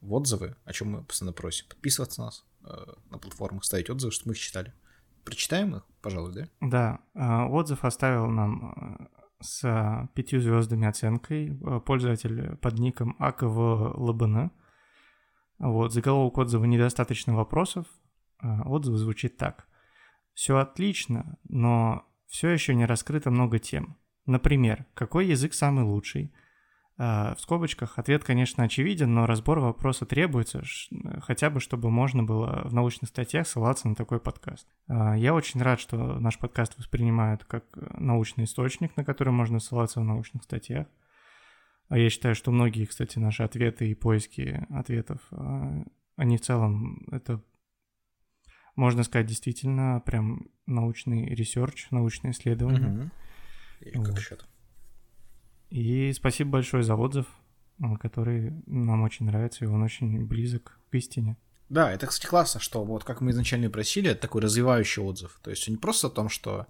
в 0.00 0.14
отзывы, 0.14 0.56
о 0.64 0.72
чем 0.72 0.92
мы 0.92 1.04
постоянно 1.04 1.34
просим. 1.34 1.66
Подписываться 1.68 2.20
на 2.20 2.26
нас 2.28 2.44
э, 2.64 2.94
на 3.10 3.18
платформах, 3.18 3.64
ставить 3.64 3.90
отзывы, 3.90 4.12
чтобы 4.12 4.30
мы 4.30 4.32
их 4.32 4.40
читали. 4.40 4.72
Прочитаем 5.26 5.74
их, 5.74 5.84
пожалуй, 6.00 6.32
да? 6.32 6.48
Да, 6.60 7.00
э, 7.14 7.48
отзыв 7.50 7.84
оставил 7.84 8.28
нам 8.28 8.72
э, 8.72 9.06
с 9.40 10.08
пятью 10.14 10.40
звездами 10.40 10.86
оценкой 10.86 11.50
э, 11.50 11.80
пользователь 11.80 12.56
под 12.56 12.78
ником 12.78 13.16
АКВЛБН. 13.18 14.52
Вот, 15.58 15.92
заголовок 15.92 16.38
отзыва 16.38 16.64
«Недостаточно 16.64 17.34
вопросов». 17.34 17.86
Э, 18.40 18.62
отзыв 18.62 18.96
звучит 18.96 19.36
так. 19.36 19.66
«Все 20.32 20.58
отлично, 20.58 21.38
но 21.48 22.06
все 22.28 22.50
еще 22.50 22.74
не 22.74 22.86
раскрыто 22.86 23.30
много 23.30 23.58
тем. 23.58 23.98
Например, 24.26 24.86
какой 24.94 25.26
язык 25.26 25.52
самый 25.54 25.84
лучший– 25.84 26.32
в 26.98 27.36
скобочках 27.38 27.98
ответ, 27.98 28.24
конечно, 28.24 28.64
очевиден, 28.64 29.12
но 29.12 29.26
разбор 29.26 29.58
вопроса 29.60 30.06
требуется, 30.06 30.62
хотя 31.20 31.50
бы 31.50 31.60
чтобы 31.60 31.90
можно 31.90 32.22
было 32.22 32.62
в 32.64 32.72
научных 32.72 33.10
статьях 33.10 33.46
ссылаться 33.46 33.86
на 33.88 33.94
такой 33.94 34.18
подкаст. 34.18 34.66
А, 34.88 35.14
я 35.14 35.34
очень 35.34 35.60
рад, 35.60 35.78
что 35.78 36.18
наш 36.18 36.38
подкаст 36.38 36.78
воспринимают 36.78 37.44
как 37.44 37.64
научный 37.98 38.44
источник, 38.44 38.96
на 38.96 39.04
который 39.04 39.32
можно 39.32 39.60
ссылаться 39.60 40.00
в 40.00 40.04
научных 40.04 40.44
статьях. 40.44 40.86
А 41.88 41.98
я 41.98 42.08
считаю, 42.08 42.34
что 42.34 42.50
многие, 42.50 42.86
кстати, 42.86 43.18
наши 43.18 43.42
ответы 43.42 43.90
и 43.90 43.94
поиски 43.94 44.66
ответов, 44.70 45.20
а, 45.32 45.84
они 46.16 46.38
в 46.38 46.40
целом, 46.40 47.06
это, 47.12 47.42
можно 48.74 49.02
сказать, 49.02 49.26
действительно 49.26 50.00
прям 50.00 50.48
научный 50.64 51.26
research, 51.26 51.88
научное 51.90 52.30
исследование. 52.30 52.88
Угу. 52.88 53.10
И 53.80 53.90
как 53.90 54.08
вот. 54.08 54.18
счет? 54.18 54.46
И 55.70 56.12
спасибо 56.12 56.50
большое 56.50 56.82
за 56.82 56.94
отзыв, 56.94 57.26
э, 57.80 57.96
который 58.00 58.52
нам 58.66 59.02
очень 59.02 59.26
нравится, 59.26 59.64
и 59.64 59.68
он 59.68 59.82
очень 59.82 60.24
близок 60.24 60.78
к 60.90 60.94
истине. 60.94 61.36
Да, 61.68 61.92
это, 61.92 62.06
кстати, 62.06 62.28
классно, 62.28 62.60
что 62.60 62.84
вот 62.84 63.02
как 63.04 63.20
мы 63.20 63.32
изначально 63.32 63.70
просили, 63.70 64.10
это 64.10 64.22
такой 64.22 64.42
развивающий 64.42 65.02
отзыв. 65.02 65.40
То 65.42 65.50
есть 65.50 65.66
не 65.68 65.76
просто 65.76 66.06
о 66.06 66.10
том, 66.10 66.28
что 66.28 66.66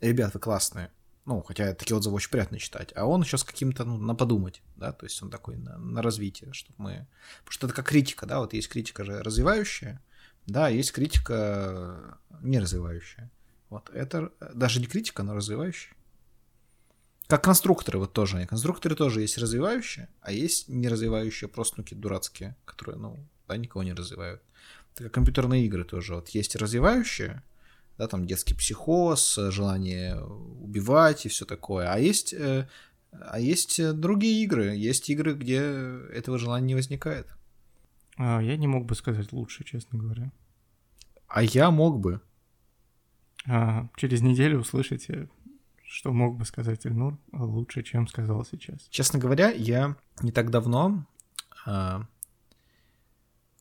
ребята 0.00 0.32
вы 0.34 0.40
классные, 0.40 0.90
ну, 1.24 1.42
хотя 1.42 1.74
такие 1.74 1.96
отзывы 1.96 2.16
очень 2.16 2.30
приятно 2.30 2.58
читать, 2.58 2.92
а 2.94 3.06
он 3.06 3.22
еще 3.22 3.36
с 3.36 3.44
каким-то, 3.44 3.84
ну, 3.84 3.98
на 3.98 4.14
подумать, 4.14 4.62
да, 4.76 4.92
то 4.92 5.04
есть 5.04 5.22
он 5.22 5.30
такой 5.30 5.56
на, 5.56 5.76
на 5.76 6.02
развитие, 6.02 6.52
чтобы 6.52 6.76
мы... 6.78 7.06
Потому 7.40 7.52
что 7.52 7.66
это 7.66 7.76
как 7.76 7.86
критика, 7.86 8.26
да, 8.26 8.40
вот 8.40 8.54
есть 8.54 8.68
критика 8.68 9.04
же 9.04 9.22
развивающая, 9.22 10.02
да, 10.46 10.68
есть 10.68 10.92
критика 10.92 12.18
не 12.40 12.58
развивающая. 12.58 13.30
Вот 13.68 13.90
это 13.90 14.32
даже 14.54 14.80
не 14.80 14.86
критика, 14.86 15.22
но 15.22 15.34
развивающая. 15.34 15.94
Как 17.28 17.44
конструкторы 17.44 17.98
вот 17.98 18.14
тоже. 18.14 18.46
Конструкторы 18.46 18.96
тоже 18.96 19.20
есть 19.20 19.36
развивающие, 19.36 20.08
а 20.22 20.32
есть 20.32 20.68
не 20.68 20.88
развивающие, 20.88 21.46
просто 21.46 21.76
ну, 21.78 21.84
дурацкие, 21.90 22.56
которые, 22.64 22.98
ну, 22.98 23.18
да, 23.46 23.58
никого 23.58 23.84
не 23.84 23.92
развивают. 23.92 24.40
Так 24.94 25.06
как 25.06 25.14
компьютерные 25.14 25.66
игры 25.66 25.84
тоже. 25.84 26.14
Вот 26.14 26.30
есть 26.30 26.56
развивающие, 26.56 27.42
да, 27.98 28.08
там 28.08 28.26
детский 28.26 28.54
психоз, 28.54 29.38
желание 29.50 30.18
убивать 30.24 31.26
и 31.26 31.28
все 31.28 31.44
такое. 31.44 31.92
А 31.92 31.98
есть, 31.98 32.32
э, 32.32 32.66
а 33.12 33.38
есть 33.38 33.92
другие 33.92 34.42
игры. 34.44 34.74
Есть 34.74 35.10
игры, 35.10 35.34
где 35.34 35.58
этого 36.10 36.38
желания 36.38 36.68
не 36.68 36.74
возникает. 36.76 37.26
А, 38.16 38.40
я 38.40 38.56
не 38.56 38.66
мог 38.66 38.86
бы 38.86 38.94
сказать 38.94 39.32
лучше, 39.32 39.64
честно 39.64 39.98
говоря. 39.98 40.32
А 41.26 41.42
я 41.42 41.70
мог 41.70 42.00
бы. 42.00 42.22
А, 43.46 43.88
через 43.96 44.22
неделю 44.22 44.60
услышите 44.60 45.28
что 45.88 46.12
мог 46.12 46.36
бы 46.36 46.44
сказать 46.44 46.84
Ильнур 46.84 47.18
лучше, 47.32 47.82
чем 47.82 48.06
сказал 48.06 48.44
сейчас? 48.44 48.86
Честно 48.90 49.18
говоря, 49.18 49.50
я 49.50 49.96
не 50.20 50.32
так 50.32 50.50
давно 50.50 51.06
э, 51.66 52.00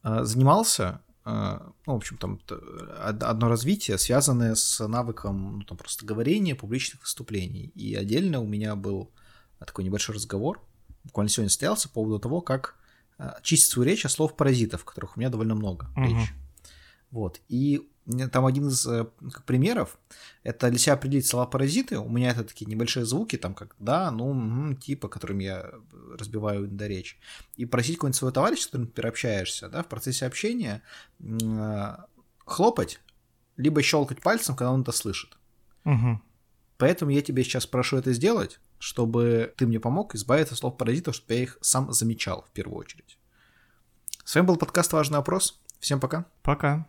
э, 0.04 0.24
занимался, 0.24 1.02
э, 1.24 1.60
ну, 1.86 1.94
в 1.94 1.96
общем, 1.96 2.18
там 2.18 2.42
одно 3.00 3.48
развитие, 3.48 3.98
связанное 3.98 4.56
с 4.56 4.86
навыком, 4.86 5.60
ну, 5.60 5.64
там, 5.64 5.78
просто 5.78 6.06
говорения, 6.06 6.54
публичных 6.54 7.02
выступлений. 7.02 7.72
И 7.76 7.96
отдельно 7.96 8.42
у 8.42 8.46
меня 8.46 8.76
был 8.76 9.10
такой 9.58 9.86
небольшой 9.86 10.16
разговор, 10.16 10.62
буквально 11.06 11.30
сегодня 11.30 11.50
состоялся, 11.50 11.88
по 11.88 11.96
поводу 11.96 12.20
того, 12.20 12.42
как 12.42 12.76
чистить 13.42 13.72
свою 13.72 13.90
речь 13.90 14.06
от 14.06 14.12
слов-паразитов, 14.12 14.84
которых 14.84 15.16
у 15.16 15.20
меня 15.20 15.30
довольно 15.30 15.56
много 15.56 15.88
uh-huh. 15.96 16.06
речи. 16.06 16.34
Вот. 17.10 17.42
И 17.48 17.90
там 18.32 18.46
один 18.46 18.68
из 18.68 18.86
э, 18.88 19.06
как, 19.32 19.44
примеров, 19.44 19.98
это 20.44 20.70
для 20.70 20.80
себя 20.80 20.94
определить 20.94 21.28
слова-паразиты, 21.28 22.00
у 22.00 22.10
меня 22.10 22.32
это 22.32 22.44
такие 22.44 22.66
небольшие 22.66 23.06
звуки, 23.06 23.38
там 23.38 23.54
как 23.54 23.76
да, 23.80 24.12
ну, 24.12 24.30
угу, 24.30 24.76
типа, 24.76 25.08
которыми 25.10 25.44
я 25.44 25.72
разбиваю 26.18 26.68
до 26.68 26.88
речь, 26.88 27.20
и 27.56 27.66
просить 27.66 27.96
какого-нибудь 27.96 28.18
своего 28.18 28.34
товарища, 28.34 28.64
с 28.64 28.66
которым 28.68 28.88
ты 28.88 29.02
общаешься, 29.02 29.70
да, 29.70 29.84
в 29.84 29.88
процессе 29.88 30.26
общения 30.26 30.82
э, 31.20 31.96
хлопать, 32.46 33.00
либо 33.58 33.82
щелкать 33.82 34.22
пальцем, 34.22 34.56
когда 34.56 34.72
он 34.72 34.82
это 34.82 34.92
слышит. 34.92 35.38
Угу. 35.84 36.22
Поэтому 36.78 37.12
я 37.12 37.22
тебе 37.22 37.44
сейчас 37.44 37.66
прошу 37.66 37.98
это 37.98 38.14
сделать, 38.14 38.60
чтобы 38.80 39.54
ты 39.58 39.66
мне 39.66 39.80
помог 39.80 40.16
избавиться 40.16 40.54
от 40.54 40.60
слов-паразитов, 40.60 41.16
чтобы 41.16 41.34
я 41.34 41.44
их 41.44 41.58
сам 41.62 41.92
замечал 41.92 42.46
в 42.48 42.52
первую 42.52 42.78
очередь. 42.78 43.18
С 44.24 44.36
вами 44.36 44.46
был 44.46 44.58
подкаст 44.58 44.94
«Важный 44.94 45.18
вопрос». 45.18 45.60
Всем 45.80 46.00
пока. 46.00 46.26
Пока. 46.44 46.88